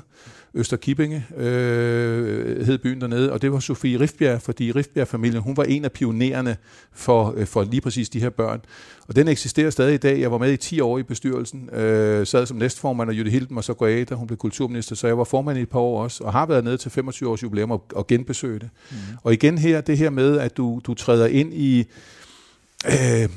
[0.55, 5.85] Østerkibinge øh, hed byen dernede, og det var Sofie Rifbjerg, fordi Rifbjerg-familien, hun var en
[5.85, 6.57] af pionererne
[6.93, 8.61] for, øh, for lige præcis de her børn.
[9.09, 10.21] Og den eksisterer stadig i dag.
[10.21, 13.57] Jeg var med i 10 år i bestyrelsen, øh, sad som næstformand, og Jytte Hilden
[13.57, 15.81] og så gå af, da hun blev kulturminister, så jeg var formand i et par
[15.81, 18.71] år også, og har været nede til 25 års jubilæum og, og genbesøge det.
[18.91, 18.97] Mm.
[19.23, 21.85] Og igen her, det her med, at du, du træder ind i...
[22.87, 23.29] Øh,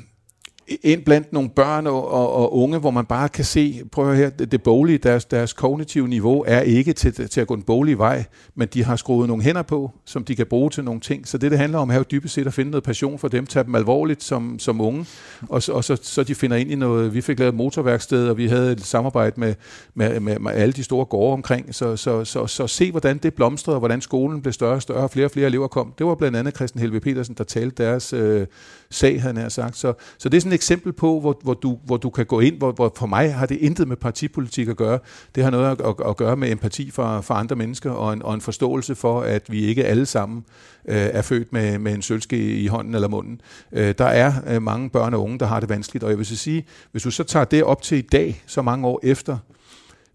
[0.68, 4.18] ind blandt nogle børn og, og, og unge, hvor man bare kan se, prøv at
[4.18, 7.61] her, det, det boglige, deres, deres kognitive niveau er ikke til, til at gå en
[7.61, 8.24] boglig vej,
[8.55, 11.28] men de har skruet nogle hænder på, som de kan bruge til nogle ting.
[11.28, 13.45] Så det, det handler om, er jo dybest set at finde noget passion for dem,
[13.45, 15.05] tage dem alvorligt som, som unge,
[15.41, 17.13] og, og så, så de finder ind i noget.
[17.13, 19.55] Vi fik lavet motorværksted, og vi havde et samarbejde med,
[19.93, 23.34] med, med, med alle de store gårde omkring, så, så, så, så se, hvordan det
[23.34, 25.93] blomstrede, og hvordan skolen blev større og større, og flere og flere elever kom.
[25.97, 28.47] Det var blandt andet Christian Helve Petersen, der talte deres øh,
[28.96, 29.78] sag, han sagt.
[29.78, 32.39] Så, så det er sådan et eksempel på, hvor, hvor, du, hvor du kan gå
[32.39, 35.00] ind, hvor, hvor for mig har det intet med partipolitik at gøre.
[35.36, 38.22] Det har noget at, at, at gøre med empati for, for andre mennesker, og en,
[38.24, 40.46] og en forståelse for, at vi ikke alle sammen
[40.88, 43.41] øh, er født med, med en sølske i hånden eller munden.
[43.72, 46.26] Øh, der er øh, mange børn og unge, der har det vanskeligt, og jeg vil
[46.26, 49.38] så sige, hvis du så tager det op til i dag, så mange år efter,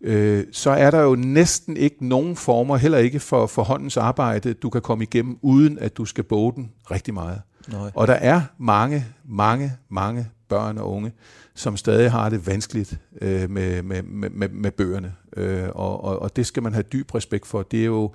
[0.01, 4.53] øh, så er der jo næsten ikke nogen former, heller ikke for, for håndens arbejde,
[4.53, 7.41] du kan komme igennem, uden at du skal boge den rigtig meget.
[7.69, 7.91] Nej.
[7.95, 11.13] Og der er mange, mange, mange børn og unge,
[11.55, 15.15] som stadig har det vanskeligt øh, med, med, med, med bøgerne.
[15.37, 17.63] Øh, og, og, og det skal man have dyb respekt for.
[17.63, 18.13] Det er jo,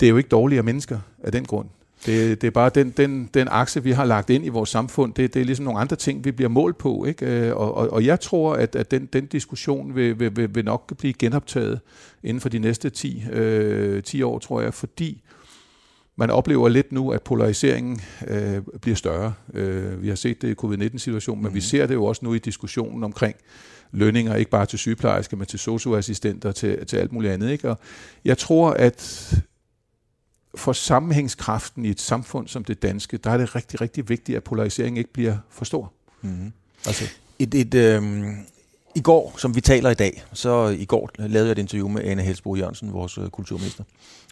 [0.00, 1.68] det er jo ikke dårligere mennesker af den grund.
[2.06, 5.14] Det, det er bare den, den, den akse, vi har lagt ind i vores samfund.
[5.14, 7.04] Det, det er ligesom nogle andre ting, vi bliver målt på.
[7.04, 7.26] Ikke?
[7.26, 10.96] Øh, og, og, og jeg tror, at, at den, den diskussion vil, vil, vil, nok
[10.96, 11.80] blive genoptaget
[12.22, 15.22] inden for de næste 10, øh, 10 år, tror jeg, fordi
[16.20, 19.34] man oplever lidt nu, at polariseringen øh, bliver større.
[19.54, 21.54] Øh, vi har set det i covid-19-situationen, men mm.
[21.54, 23.36] vi ser det jo også nu i diskussionen omkring
[23.92, 27.50] lønninger, ikke bare til sygeplejersker, men til socioassistenter, til, til alt muligt andet.
[27.50, 27.70] Ikke?
[27.70, 27.78] Og
[28.24, 29.34] jeg tror, at
[30.54, 34.44] for sammenhængskraften i et samfund som det danske, der er det rigtig, rigtig vigtigt, at
[34.44, 35.92] polariseringen ikke bliver for stor.
[36.22, 36.52] Mm.
[36.86, 37.04] Altså.
[37.38, 38.02] Et, et, øh,
[38.94, 42.04] i går, som vi taler i dag, så i går lavede jeg et interview med
[42.04, 43.84] Anne Helsbo Jørgensen, vores øh, kulturminister.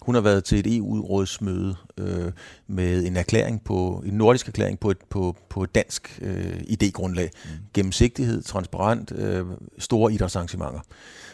[0.03, 2.33] Hun har været til et EU-rådsmøde øh,
[2.67, 7.31] med en erklæring på en nordisk erklæring på et, på, på et dansk øh, idégrundlag.
[7.45, 7.51] Mm.
[7.75, 9.47] Gennemsigtighed, transparent, øh,
[9.79, 10.81] store idrætsarrangementer.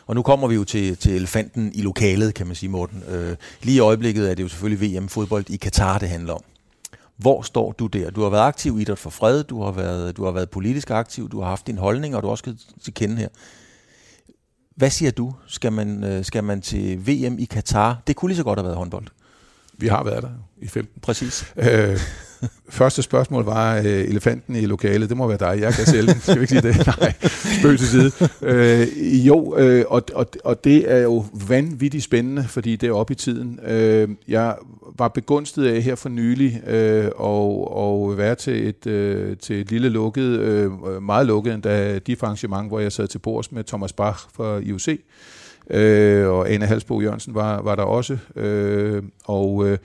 [0.06, 3.02] Og nu kommer vi jo til, til elefanten i lokalet, kan man sige, Morten.
[3.08, 6.42] Øh, lige i øjeblikket er det jo selvfølgelig VM-fodbold i Katar, det handler om.
[7.16, 8.10] Hvor står du der?
[8.10, 10.90] Du har været aktiv i idræt for fred, du har været, du har været politisk
[10.90, 13.28] aktiv, du har haft din holdning, og du har også til kende her.
[14.76, 15.34] Hvad siger du?
[15.46, 18.02] Skal man, øh, skal man til VM i Katar?
[18.06, 19.06] Det kunne lige så godt have været håndbold.
[19.78, 20.30] Vi har været der
[20.62, 21.00] i 15.
[21.02, 21.52] Præcis.
[21.56, 22.00] Øh,
[22.68, 25.08] første spørgsmål var øh, elefanten i lokalet.
[25.08, 25.60] Det må være dig.
[25.60, 26.20] Jeg kan sælge den.
[26.20, 26.86] Skal vi ikke sige det?
[27.00, 27.14] Nej,
[27.60, 28.12] spøg til side.
[28.42, 33.12] Øh, jo, øh, og, og, og det er jo vanvittigt spændende, fordi det er oppe
[33.12, 33.60] i tiden.
[33.66, 34.56] Øh, jeg
[34.98, 39.70] var begunstet af her for nylig øh, og, og være til et, øh, til et
[39.70, 40.72] lille lukket, øh,
[41.02, 44.88] meget lukket endda de arrangement, hvor jeg sad til bords med Thomas Bach fra IOC.
[45.70, 48.18] Øh, og Anne Halsbo Jørgensen var, var der også.
[48.36, 49.78] Øh, og øh,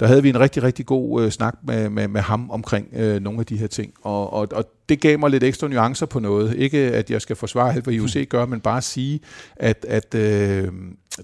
[0.00, 3.22] der havde vi en rigtig, rigtig god øh, snak med, med, med ham omkring øh,
[3.22, 3.92] nogle af de her ting.
[4.02, 6.54] Og, og, og det gav mig lidt ekstra nuancer på noget.
[6.54, 9.20] Ikke at jeg skal forsvare alt, hvad IOC gør, men bare sige,
[9.56, 10.68] at, at øh,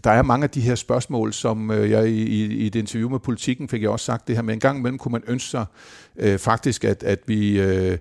[0.04, 3.10] der er mange af de her spørgsmål, som øh, jeg i, i, i et interview
[3.10, 5.50] med Politikken fik jeg også sagt det her med, en gang imellem kunne man ønske
[5.50, 5.64] sig
[6.16, 7.60] øh, faktisk, at, at vi...
[7.60, 7.98] Øh,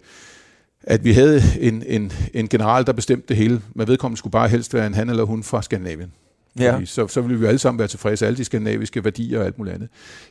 [0.83, 3.61] at vi havde en, en, en general, der bestemte det hele.
[3.75, 6.11] Men vedkommende skulle bare helst være en han eller hun fra Skandinavien.
[6.59, 6.85] Ja.
[6.85, 9.57] Så, så ville vi jo alle sammen være tilfredse, alle de skandinaviske værdier og alt
[9.57, 9.89] muligt andet.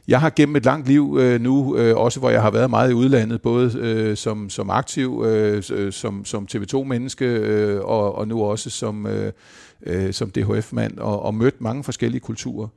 [0.08, 2.90] Jeg har gennem et langt liv øh, nu, øh, også hvor jeg har været meget
[2.90, 8.28] i udlandet, både øh, som, som aktiv, øh, øh som, som TV2-menneske, øh, og, og
[8.28, 9.32] nu også som, øh,
[9.86, 12.68] øh som DHF-mand, og, og mødt mange forskellige kulturer.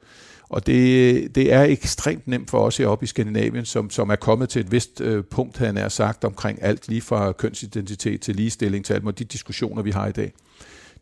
[0.50, 4.50] Og det, det er ekstremt nemt for os heroppe i Skandinavien, som, som er kommet
[4.50, 8.86] til et vist øh, punkt, han er sagt, omkring alt lige fra kønsidentitet til ligestilling
[8.86, 10.34] til alt de diskussioner, vi har i dag.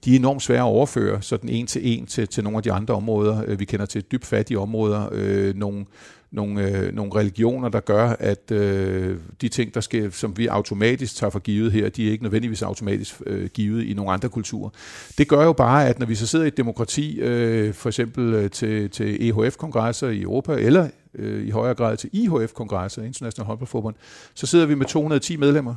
[0.06, 2.72] De er enormt svære at overføre sådan en til en til, til nogle af de
[2.72, 3.44] andre områder.
[3.48, 5.86] Øh, vi kender til dybt fattige områder, øh, nogle,
[6.32, 11.16] nogle, øh, nogle religioner, der gør, at øh, de ting, der sker, som vi automatisk
[11.16, 14.70] tager for givet her, de er ikke nødvendigvis automatisk øh, givet i nogle andre kulturer.
[15.18, 18.34] Det gør jo bare, at når vi så sidder i et demokrati, øh, for eksempel
[18.34, 23.96] øh, til, til EHF-kongresser i Europa, eller øh, i højere grad til IHF-kongresser, International Håndboldforbund,
[24.34, 25.76] så sidder vi med 210 medlemmer,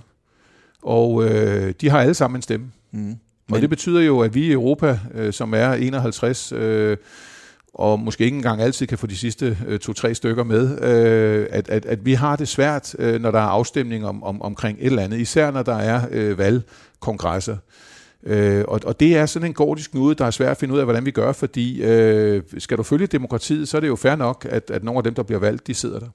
[0.83, 2.73] og øh, de har alle sammen en stemme.
[2.93, 3.17] Mm.
[3.53, 6.97] Og det betyder jo, at vi i Europa, øh, som er 51, øh,
[7.75, 11.69] og måske ikke engang altid kan få de sidste øh, to-tre stykker med, øh, at,
[11.69, 14.87] at, at vi har det svært, øh, når der er afstemning om, om, omkring et
[14.87, 17.57] eller andet, især når der er øh, valgkongresser.
[18.23, 20.79] Øh, og, og det er sådan en gordisk knude, der er svært at finde ud
[20.79, 24.17] af, hvordan vi gør, fordi øh, skal du følge demokratiet, så er det jo fair
[24.17, 26.09] nok, at, at nogle af dem, der bliver valgt, de sidder der.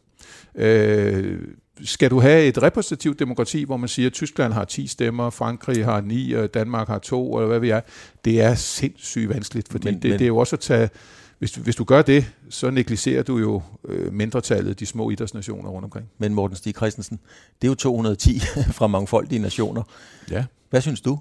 [0.56, 1.40] Øh,
[1.84, 5.86] skal du have et repræsentativt demokrati, hvor man siger, at Tyskland har 10 stemmer, Frankrig
[5.86, 7.82] har 9, og Danmark har 2, eller hvad vi er,
[8.26, 10.90] det er sindssygt vanskeligt, fordi men, det, men, det er jo også at tage
[11.40, 15.86] hvis, hvis du gør det, så negligerer du jo øh, mindretallet, de små idrætsnationer rundt
[15.86, 16.08] omkring.
[16.18, 17.20] Men Morten Stig Christensen,
[17.62, 18.40] det er jo 210
[18.78, 19.84] fra mangfoldige nationer.
[20.32, 20.46] Ja.
[20.70, 21.20] Hvad synes du?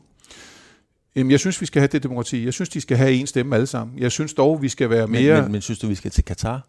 [1.16, 2.44] Jamen, jeg synes, vi skal have det demokrati.
[2.44, 3.98] Jeg synes, de skal have en stemme alle sammen.
[3.98, 5.34] Jeg synes dog, vi skal være mere...
[5.34, 6.66] Men, men, men synes du, vi skal til Katar?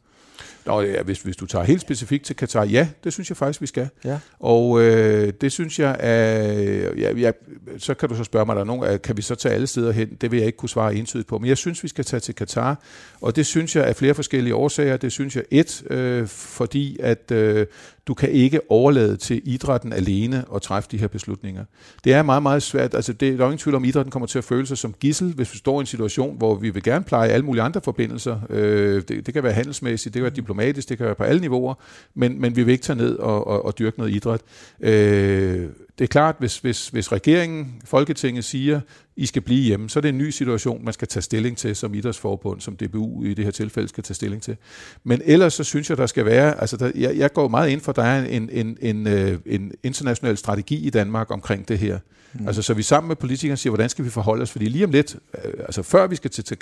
[0.66, 3.62] Nå, ja, hvis, hvis du tager helt specifikt til Katar, ja, det synes jeg faktisk,
[3.62, 3.90] vi skal.
[4.06, 4.20] Ja.
[4.40, 7.32] Og øh, det synes jeg, at, ja, ja,
[7.78, 9.92] så kan du så spørge mig, der er nogen, kan vi så tage alle steder
[9.92, 10.18] hen?
[10.22, 11.38] Det vil jeg ikke kunne svare entydigt på.
[11.38, 12.82] Men jeg synes, vi skal tage til Katar,
[13.22, 14.98] og det synes jeg af flere forskellige årsager.
[14.98, 17.68] Det synes jeg et, øh, fordi at øh,
[18.08, 21.66] du kan ikke overlade til idrætten alene at træffe de her beslutninger.
[22.04, 22.94] Det er meget, meget svært.
[22.94, 24.94] Altså, det, der er ingen tvivl om, at idrætten kommer til at føle sig som
[25.00, 27.82] gissel, hvis vi står i en situation, hvor vi vil gerne pleje alle mulige andre
[27.84, 28.40] forbindelser.
[28.50, 31.42] Øh, det, det kan være handelsmæssigt, det kan være diplomatisk, det kan være på alle
[31.42, 31.74] niveauer,
[32.14, 34.42] men, men vi vil ikke tage ned og, og, og dyrke noget idræt.
[34.82, 38.82] Øh, det er klart, hvis, hvis, hvis regeringen, Folketinget siger,
[39.16, 41.76] I skal blive hjemme, så er det en ny situation, man skal tage stilling til
[41.76, 44.58] som idrætsforbund, som DBU i det her tilfælde skal tage stilling til.
[45.04, 47.82] Men ellers så synes jeg, der skal være, altså der, jeg, jeg går meget ind
[47.82, 51.80] for, at der er en, en, en, øh, en international strategi i Danmark omkring det
[51.80, 52.00] her.
[52.34, 52.48] Mm.
[52.48, 54.52] Altså så vi sammen med politikerne siger, hvordan skal vi forholde os?
[54.52, 55.16] Fordi lige om lidt,
[55.46, 56.58] øh, altså før vi skal til, til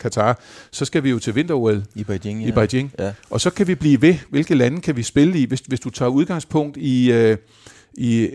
[0.00, 2.42] Katar, så skal vi jo til vinter i Beijing.
[2.42, 2.48] Ja.
[2.48, 2.92] I Beijing.
[2.98, 3.12] Ja.
[3.30, 5.90] Og så kan vi blive ved, hvilke lande kan vi spille i, hvis, hvis du
[5.90, 7.12] tager udgangspunkt i...
[7.12, 7.36] Øh,
[7.96, 8.26] i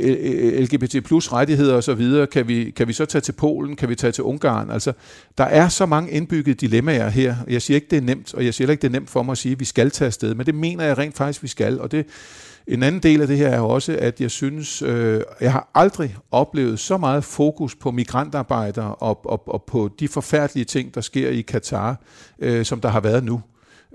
[0.62, 3.90] LGBT plus rettigheder og så videre, kan vi, kan vi så tage til Polen, kan
[3.90, 4.72] vi tage til Ungarn?
[4.72, 4.94] Altså,
[5.38, 7.36] der er så mange indbyggede dilemmaer her.
[7.48, 9.32] Jeg siger ikke, det er nemt, og jeg siger ikke, det er nemt for mig
[9.32, 11.82] at sige, at vi skal tage afsted, men det mener jeg rent faktisk, vi skal.
[11.82, 12.06] Og det,
[12.68, 16.16] en anden del af det her er også, at jeg synes, øh, jeg har aldrig
[16.32, 21.30] oplevet så meget fokus på migrantarbejdere og, og, og på de forfærdelige ting, der sker
[21.30, 22.02] i Katar,
[22.40, 23.42] øh, som der har været nu.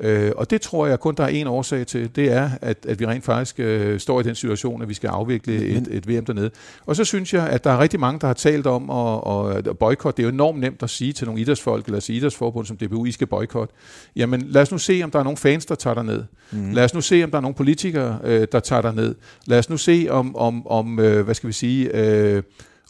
[0.01, 2.17] Øh, og det tror jeg kun, der er en årsag til.
[2.17, 5.09] Det er, at, at vi rent faktisk øh, står i den situation, at vi skal
[5.09, 6.51] afvikle et, et VM dernede.
[6.87, 9.79] Og så synes jeg, at der er rigtig mange, der har talt om at, at
[9.79, 10.17] boykotte.
[10.17, 13.05] Det er jo enormt nemt at sige til nogle idrætsfolk, eller sige idrætsforbund som DBU,
[13.05, 13.75] I skal boykotte.
[14.17, 16.25] Jamen lad os nu se, om der er nogle fans, der tager ned.
[16.53, 16.73] Mm.
[16.73, 19.15] Lad os nu se, om der er nogle politikere, øh, der tager ned.
[19.47, 21.97] Lad os nu se, om, om, om øh, hvad skal vi sige...
[21.97, 22.43] Øh,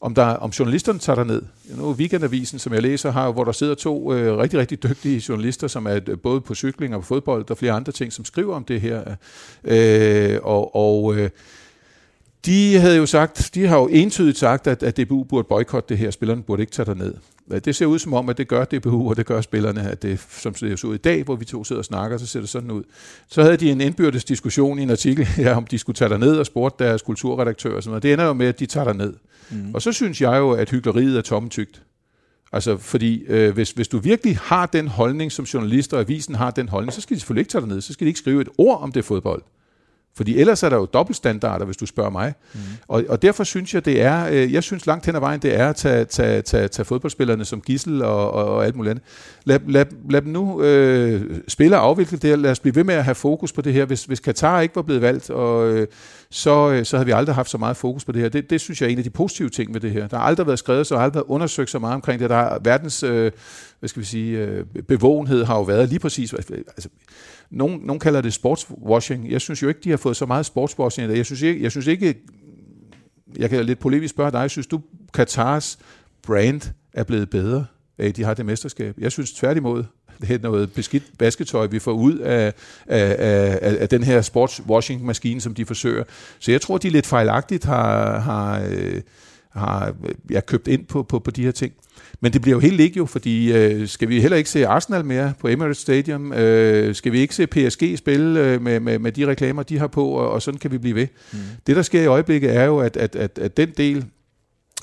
[0.05, 1.42] om, der, om journalisterne tager derned.
[1.76, 5.68] Nu Weekendavisen, som jeg læser, har, hvor der sidder to øh, rigtig, rigtig dygtige journalister,
[5.68, 8.55] som er øh, både på cykling og på fodbold og flere andre ting, som skriver
[8.55, 9.14] om det her.
[9.64, 11.30] Øh, og og øh,
[12.46, 15.98] de havde jo sagt, de har jo entydigt sagt, at, at DBU burde boykotte det
[15.98, 17.14] her, spillerne burde ikke tage ned.
[17.51, 20.26] Det ser ud som om, at det gør DBU, og det gør spillerne, at det,
[20.30, 22.49] som det ser ud i dag, hvor vi to sidder og snakker, så ser det
[22.49, 22.82] sådan ud.
[23.28, 26.36] Så havde de en indbyrdes diskussion i en artikel, ja, om de skulle tage ned
[26.36, 28.03] og spurgte deres kulturredaktør og sådan noget.
[28.03, 29.14] Det ender jo med, at de tager ned.
[29.51, 29.74] Mm.
[29.74, 31.82] Og så synes jeg jo, at hyggeleriet er tomtygt.
[32.53, 36.51] Altså, fordi øh, hvis, hvis du virkelig har den holdning, som journalister og avisen har
[36.51, 37.80] den holdning, så skal de selvfølgelig ikke tage ned.
[37.80, 39.42] Så skal de ikke skrive et ord om det fodbold.
[40.16, 42.34] Fordi ellers er der jo dobbeltstandarder, hvis du spørger mig.
[42.54, 42.60] Mm.
[42.88, 45.54] Og, og derfor synes jeg, det er, øh, jeg synes langt hen ad vejen, det
[45.54, 49.04] er at tage, tage, tage, tage fodboldspillerne som gissel og, og, og alt muligt andet.
[49.44, 52.94] Lad, lad, lad dem nu øh, spille og afvikle det Lad os blive ved med
[52.94, 53.84] at have fokus på det her.
[53.84, 55.86] Hvis, hvis Katar ikke var blevet valgt, og, øh,
[56.30, 58.28] så, øh, så havde vi aldrig haft så meget fokus på det her.
[58.28, 60.08] Det, det synes jeg er en af de positive ting ved det her.
[60.08, 62.30] Der har aldrig været skrevet, så har aldrig været undersøgt så meget omkring det.
[62.30, 63.32] Der er verdens øh,
[63.84, 66.88] hvad skal vi sige, øh, bevågenhed har jo været lige præcis, altså,
[67.55, 69.30] nogen, nogen kalder det sportswashing.
[69.30, 71.16] Jeg synes jo ikke, de har fået så meget sportswashing.
[71.16, 72.14] Jeg synes ikke, jeg synes ikke
[73.36, 74.80] jeg kan lidt polemisk spørge dig, synes du,
[75.14, 75.78] Katars
[76.22, 76.61] brand
[76.92, 77.66] er blevet bedre
[77.98, 78.94] af, de har det mesterskab?
[78.98, 79.84] Jeg synes tværtimod,
[80.20, 82.55] det er noget beskidt basketøj, vi får ud af,
[82.86, 86.05] af, af, af den her sportswashing-maskine, som de forsøger.
[86.38, 89.00] Så jeg tror, de lidt fejlagtigt har, har, øh,
[89.55, 89.94] har
[90.30, 91.72] ja, købt ind på, på, på de her ting.
[92.20, 95.05] Men det bliver jo helt ikke jo, fordi øh, skal vi heller ikke se Arsenal
[95.05, 96.32] mere på Emirates Stadium?
[96.32, 99.86] Øh, skal vi ikke se PSG spille øh, med, med, med de reklamer, de har
[99.86, 101.07] på, og, og sådan kan vi blive ved.
[101.32, 101.38] Mm.
[101.66, 104.05] Det, der sker i øjeblikket, er jo, at, at, at, at den del øh,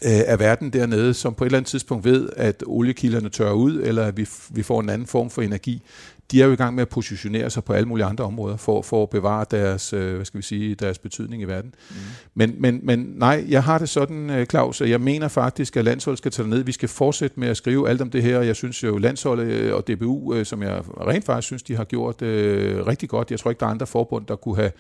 [0.04, 4.06] af verden dernede, som på et eller andet tidspunkt ved, at oliekilderne tørrer ud, eller
[4.06, 5.82] at vi, vi får en anden form for energi,
[6.32, 8.82] de er jo i gang med at positionere sig på alle mulige andre områder for,
[8.82, 11.74] for at bevare deres, øh, hvad skal vi sige, deres betydning i verden.
[11.90, 11.96] Mm.
[12.34, 15.86] Men, men, men nej, jeg har det sådan, øh, Claus, at jeg mener faktisk, at
[15.86, 16.64] landsholdet skal tage ned.
[16.64, 18.42] Vi skal fortsætte med at skrive alt om det her.
[18.42, 22.22] Jeg synes jo, landsholdet øh, og DBU, som jeg rent faktisk synes, de har gjort
[22.22, 23.32] øh, rigtig godt.
[23.32, 24.72] Jeg tror ikke, der er andre forbund, der kunne have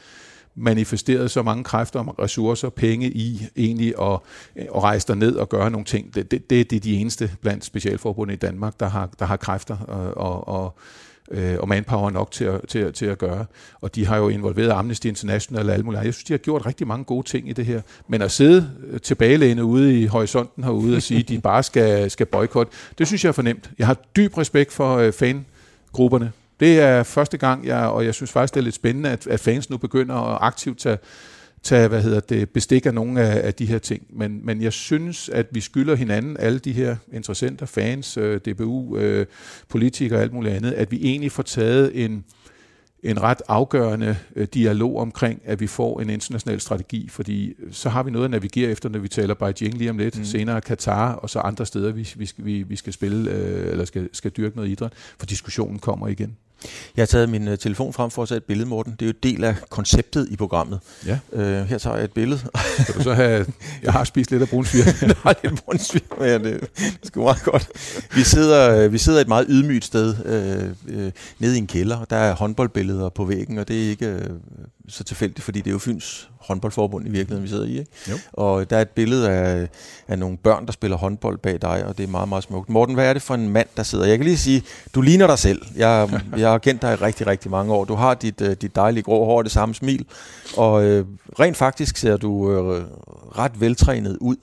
[0.55, 4.19] manifesteret så mange kræfter og ressourcer, penge i egentlig at,
[4.55, 6.15] at rejse ned og gøre nogle ting.
[6.15, 9.37] Det, det, det, det er de eneste blandt specialforbundet i Danmark, der har, der har
[9.37, 9.77] kræfter
[10.17, 10.77] og, og,
[11.32, 13.45] øh, og manpower nok til at, til, at, til at gøre.
[13.82, 16.65] Og de har jo involveret Amnesty International og alle mulige Jeg synes, de har gjort
[16.65, 17.82] rigtig mange gode ting i det her.
[18.07, 22.11] Men at sidde øh, tilbagelænet ude i horisonten herude og sige, at de bare skal,
[22.11, 23.69] skal boykotte, det synes jeg er fornemt.
[23.79, 26.32] Jeg har dyb respekt for øh, fangrupperne.
[26.59, 29.39] Det er første gang, jeg, og jeg synes faktisk, det er lidt spændende, at, at
[29.39, 30.97] fans nu begynder at aktivt tage
[31.64, 34.03] tage hvad hedder det, bestik af nogle af, af de her ting.
[34.09, 38.97] Men, men jeg synes, at vi skylder hinanden, alle de her interessenter, fans, øh, DBU,
[38.97, 39.26] øh,
[39.70, 42.24] politikere og alt muligt andet, at vi egentlig får taget en,
[43.03, 48.03] en ret afgørende øh, dialog omkring, at vi får en international strategi, fordi så har
[48.03, 50.26] vi noget at navigere efter, når vi taler Beijing lige om lidt, mm.
[50.26, 54.09] senere Katar og så andre steder, vi, vi, vi, vi skal spille øh, eller skal,
[54.14, 56.38] skal dyrke noget idræt, for diskussionen kommer igen.
[56.95, 58.95] Jeg har taget min uh, telefon frem for at tage et billede, Morten.
[58.99, 60.80] Det er jo del af konceptet i programmet.
[61.05, 61.20] Ja.
[61.32, 62.39] Uh, her tager jeg et billede.
[62.80, 63.45] Skal du så have...
[63.84, 64.84] Jeg har spist lidt af brunsvir.
[65.26, 67.70] Nej, lidt brunsvir, men det, det skal meget godt.
[68.16, 72.09] Vi sidder, vi sidder et meget ydmygt sted uh, uh, nede i en kælder, og
[72.09, 74.36] der er håndboldbilleder på væggen, og det er ikke uh,
[74.88, 77.79] så tilfældigt, fordi det er jo Fyns håndboldforbund i virkeligheden, vi sidder i.
[77.79, 77.91] Ikke?
[78.09, 78.17] Jo.
[78.34, 79.69] Og der er et billede af,
[80.07, 82.69] af nogle børn, der spiller håndbold bag dig, og det er meget, meget smukt.
[82.69, 84.05] Morten, hvad er det for en mand, der sidder?
[84.05, 84.63] Jeg kan lige sige,
[84.95, 85.61] du ligner dig selv.
[85.75, 87.86] Jeg, jeg har kendt dig i rigtig, rigtig mange år.
[87.86, 90.05] Du har dit, uh, dit dejlige grå hår og det samme smil,
[90.57, 91.05] og uh,
[91.39, 92.84] rent faktisk ser du uh,
[93.38, 94.36] ret veltrænet ud.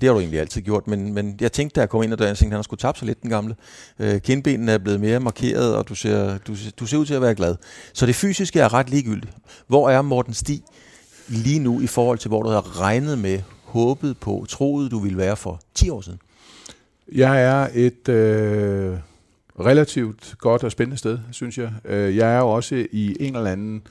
[0.00, 2.18] Det har du egentlig altid gjort, men, men jeg tænkte, da jeg kom ind, og
[2.18, 3.56] døren, jeg tænkte, han skulle tabe sig lidt, den gamle.
[3.98, 7.22] Øh, kindbenene er blevet mere markeret, og du ser, du, du ser ud til at
[7.22, 7.56] være glad.
[7.92, 9.32] Så det fysiske er ret ligegyldigt.
[9.66, 10.62] Hvor er Morten Stig
[11.28, 15.18] lige nu i forhold til, hvor du havde regnet med, håbet på, troet du ville
[15.18, 16.18] være for 10 år siden?
[17.12, 18.96] Jeg er et øh,
[19.60, 21.72] relativt godt og spændende sted, synes jeg.
[21.84, 23.82] Øh, jeg er jo også i en eller anden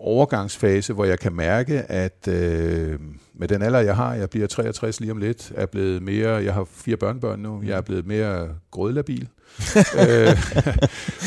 [0.00, 2.98] overgangsfase, hvor jeg kan mærke, at øh,
[3.34, 6.54] med den alder, jeg har, jeg bliver 63 lige om lidt, er blevet mere, jeg
[6.54, 9.28] har fire børnebørn nu, jeg er blevet mere grødlabil.
[10.08, 10.36] øh,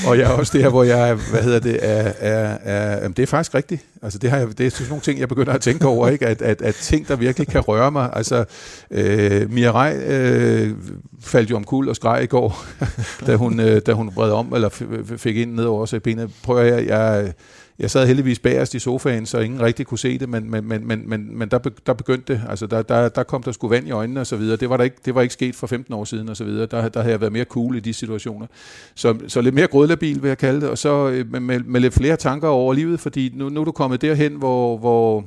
[0.08, 3.24] og jeg er også der, hvor jeg, hvad hedder det, er, er, er jamen det
[3.24, 3.86] er faktisk rigtigt.
[4.02, 6.28] Altså det, har jeg, det er sådan nogle ting, jeg begynder at tænke over, ikke?
[6.28, 8.10] At, at, at ting, der virkelig kan røre mig.
[8.14, 8.46] Altså,
[8.92, 10.76] øh, Mirai øh,
[11.22, 12.66] faldt jo om kul og skreg i går,
[13.28, 14.70] da hun, øh, da hun bred om, eller
[15.18, 16.32] fik ind ned over sig benet.
[16.44, 17.34] Prøver jeg, jeg
[17.82, 20.88] jeg sad heldigvis bagerst i sofaen, så ingen rigtig kunne se det, men, men, men,
[20.88, 22.42] men, men, men der, der begyndte det.
[22.50, 24.58] Altså, der, der, der kom der sgu vand i øjnene og så videre.
[24.58, 26.66] Det var, der ikke, det var ikke sket for 15 år siden og så videre.
[26.66, 28.48] Der, der havde jeg været mere cool i de situationer.
[28.96, 31.82] Så, så lidt mere grødlabil, vil jeg kalde det, og så øh, med, med, med
[31.82, 35.26] lidt flere tanker over livet, fordi nu, nu er du kommet derhen, hvor, hvor,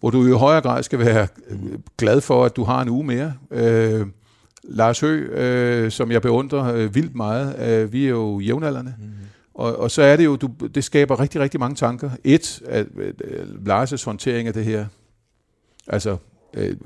[0.00, 1.58] hvor du i højere grad skal være øh,
[1.98, 3.32] glad for, at du har en uge mere.
[3.50, 4.06] Øh,
[4.62, 8.94] Lars Hø, øh, som jeg beundrer øh, vildt meget, øh, vi er jo jævnaldrende.
[8.98, 9.20] Mm.
[9.60, 12.10] Og, og så er det jo, du, det skaber rigtig, rigtig mange tanker.
[12.24, 14.86] Et, at, at, at Lars' håndtering af det her,
[15.86, 16.16] altså,
[16.54, 16.76] øh,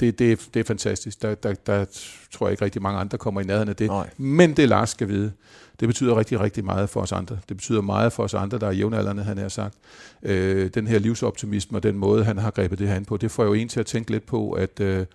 [0.00, 1.22] det, det, det er fantastisk.
[1.22, 1.84] Der, der, der
[2.32, 3.86] tror jeg ikke rigtig mange andre kommer i nærheden af det.
[3.86, 4.10] Nej.
[4.16, 5.32] Men det Lars skal vide,
[5.80, 7.38] det betyder rigtig, rigtig meget for os andre.
[7.48, 9.74] Det betyder meget for os andre, der er jævnaldrende, han har sagt.
[10.22, 13.30] Øh, den her livsoptimisme og den måde, han har grebet det her an på, det
[13.30, 15.06] får jo en til at tænke lidt på, at øh,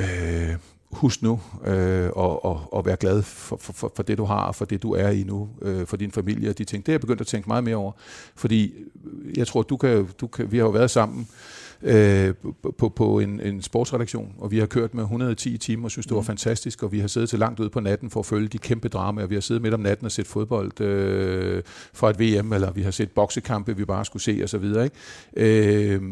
[0.00, 0.56] øh,
[0.90, 4.54] husk nu øh, og, og, og være glad for, for, for det, du har, og
[4.54, 6.86] for det, du er i nu, øh, for din familie og de ting.
[6.86, 7.92] Det er jeg begyndt at tænke meget mere over,
[8.34, 8.74] fordi
[9.36, 11.28] jeg tror, du kan, du kan, vi har jo været sammen
[11.82, 12.34] øh,
[12.78, 16.14] på, på en, en sportsredaktion, og vi har kørt med 110 timer og synes, det
[16.14, 16.26] var mm.
[16.26, 18.88] fantastisk, og vi har siddet til langt ud på natten for at følge de kæmpe
[18.88, 19.26] dramaer.
[19.26, 21.62] Vi har siddet midt om natten og set fodbold øh,
[21.92, 24.64] fra et VM, eller vi har set boksekampe, vi bare skulle se osv.
[24.64, 24.90] Ikke?
[25.36, 26.02] Øh,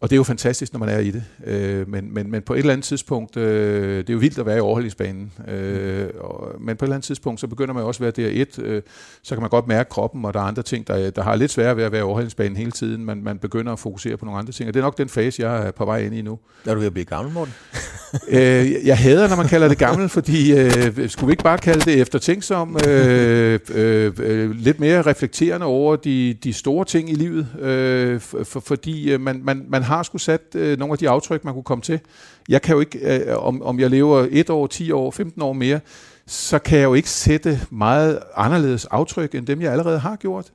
[0.00, 1.24] og det er jo fantastisk, når man er i det.
[1.46, 4.46] Øh, men, men, men på et eller andet tidspunkt, øh, det er jo vildt at
[4.46, 8.04] være i overholdningsbanen, øh, og, men på et eller andet tidspunkt, så begynder man også
[8.04, 8.82] at være der et, øh,
[9.22, 11.50] så kan man godt mærke kroppen, og der er andre ting, der, der har lidt
[11.50, 13.04] sværere ved at være i overholdningsbanen hele tiden.
[13.04, 15.42] Man, man begynder at fokusere på nogle andre ting, og det er nok den fase,
[15.42, 16.38] jeg er på vej ind i nu.
[16.66, 17.54] Er du ved at blive gammel, Morten?
[18.28, 21.80] øh, jeg hader, når man kalder det gammel, fordi øh, skulle vi ikke bare kalde
[21.80, 27.46] det eftertænksom, øh, øh, øh, lidt mere reflekterende over de, de store ting i livet,
[27.60, 31.08] øh, for, for, fordi øh, man, man, man har sgu sat øh, nogle af de
[31.08, 32.00] aftryk, man kunne komme til.
[32.48, 35.52] Jeg kan jo ikke, øh, om, om jeg lever et år, 10 år, 15 år
[35.52, 35.80] mere,
[36.26, 40.52] så kan jeg jo ikke sætte meget anderledes aftryk, end dem jeg allerede har gjort.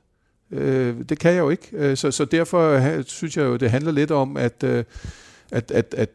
[0.50, 1.68] Øh, det kan jeg jo ikke.
[1.72, 4.84] Øh, så, så derfor synes jeg jo, det handler lidt om, at, øh,
[5.52, 6.10] at, at, at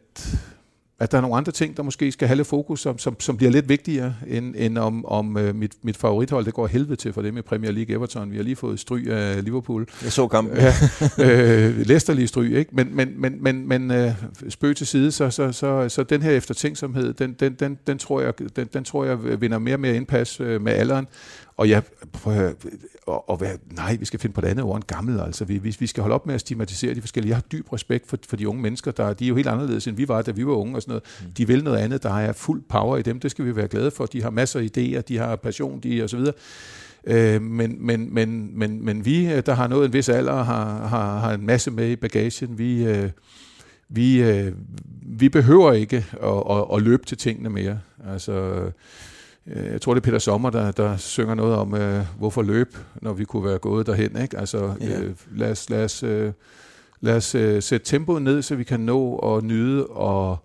[1.02, 3.36] at der er nogle andre ting, der måske skal have lidt fokus, som, som, som
[3.36, 7.12] bliver lidt vigtigere, end, end om, om uh, mit, mit favorithold, det går helvede til
[7.12, 8.30] for det med Premier League Everton.
[8.30, 9.86] Vi har lige fået stry af Liverpool.
[10.02, 10.56] Jeg så kampen.
[10.56, 10.72] Ja,
[11.18, 12.70] øh, Leicester lige stry, ikke?
[12.74, 14.12] Men, men, men, men, men uh,
[14.48, 18.20] spøg til side, så, så, så, så den her eftertænksomhed, den, den, den, den, tror
[18.20, 21.06] jeg, den, den tror jeg vinder mere og mere indpas uh, med alderen.
[21.62, 21.82] Og jeg
[22.12, 22.52] prøver
[23.32, 25.20] at være, nej, vi skal finde på det andet ord end gammel.
[25.20, 27.28] Altså, vi, vi, vi skal holde op med at stigmatisere de forskellige.
[27.28, 29.86] Jeg har dyb respekt for, for de unge mennesker, der, de er jo helt anderledes,
[29.86, 31.02] end vi var, da vi var unge og sådan noget.
[31.22, 31.32] Mm.
[31.32, 33.20] De vil noget andet, der er fuld power i dem.
[33.20, 34.06] Det skal vi være glade for.
[34.06, 36.34] De har masser af idéer, de har passion, de og så videre.
[37.04, 41.18] Øh, men, men, men, men, men vi, der har nået en vis alder, har, har,
[41.18, 42.58] har en masse med i bagagen.
[42.58, 43.10] Vi, øh,
[43.88, 44.52] vi, øh,
[45.02, 47.80] vi behøver ikke at, at, at løbe til tingene mere.
[48.10, 48.72] Altså, øh,
[49.46, 53.12] jeg tror, det er Peter Sommer, der, der synger noget om, øh, hvorfor løb, når
[53.12, 54.22] vi kunne være gået derhen.
[54.22, 54.38] Ikke?
[54.38, 55.00] Altså, ja.
[55.00, 56.32] øh, lad os, lad os, øh,
[57.00, 60.36] lad os øh, sætte tempoet ned, så vi kan nå og nyde og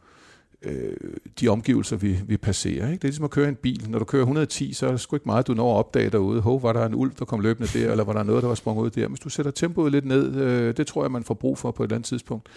[0.61, 0.93] øh,
[1.39, 2.85] de omgivelser, vi, vi passerer.
[2.85, 2.91] Ikke?
[2.91, 3.89] Det er ligesom at køre en bil.
[3.89, 6.41] Når du kører 110, så er det sgu ikke meget, du når at opdage derude.
[6.41, 8.55] Hov, var der en ulv, der kom løbende der, eller var der noget, der var
[8.55, 9.07] sprunget ud der.
[9.07, 11.83] Hvis du sætter tempoet lidt ned, øh, det tror jeg, man får brug for på
[11.83, 12.49] et eller andet tidspunkt,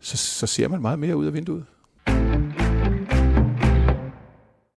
[0.00, 1.64] så, så ser man meget mere ud af vinduet.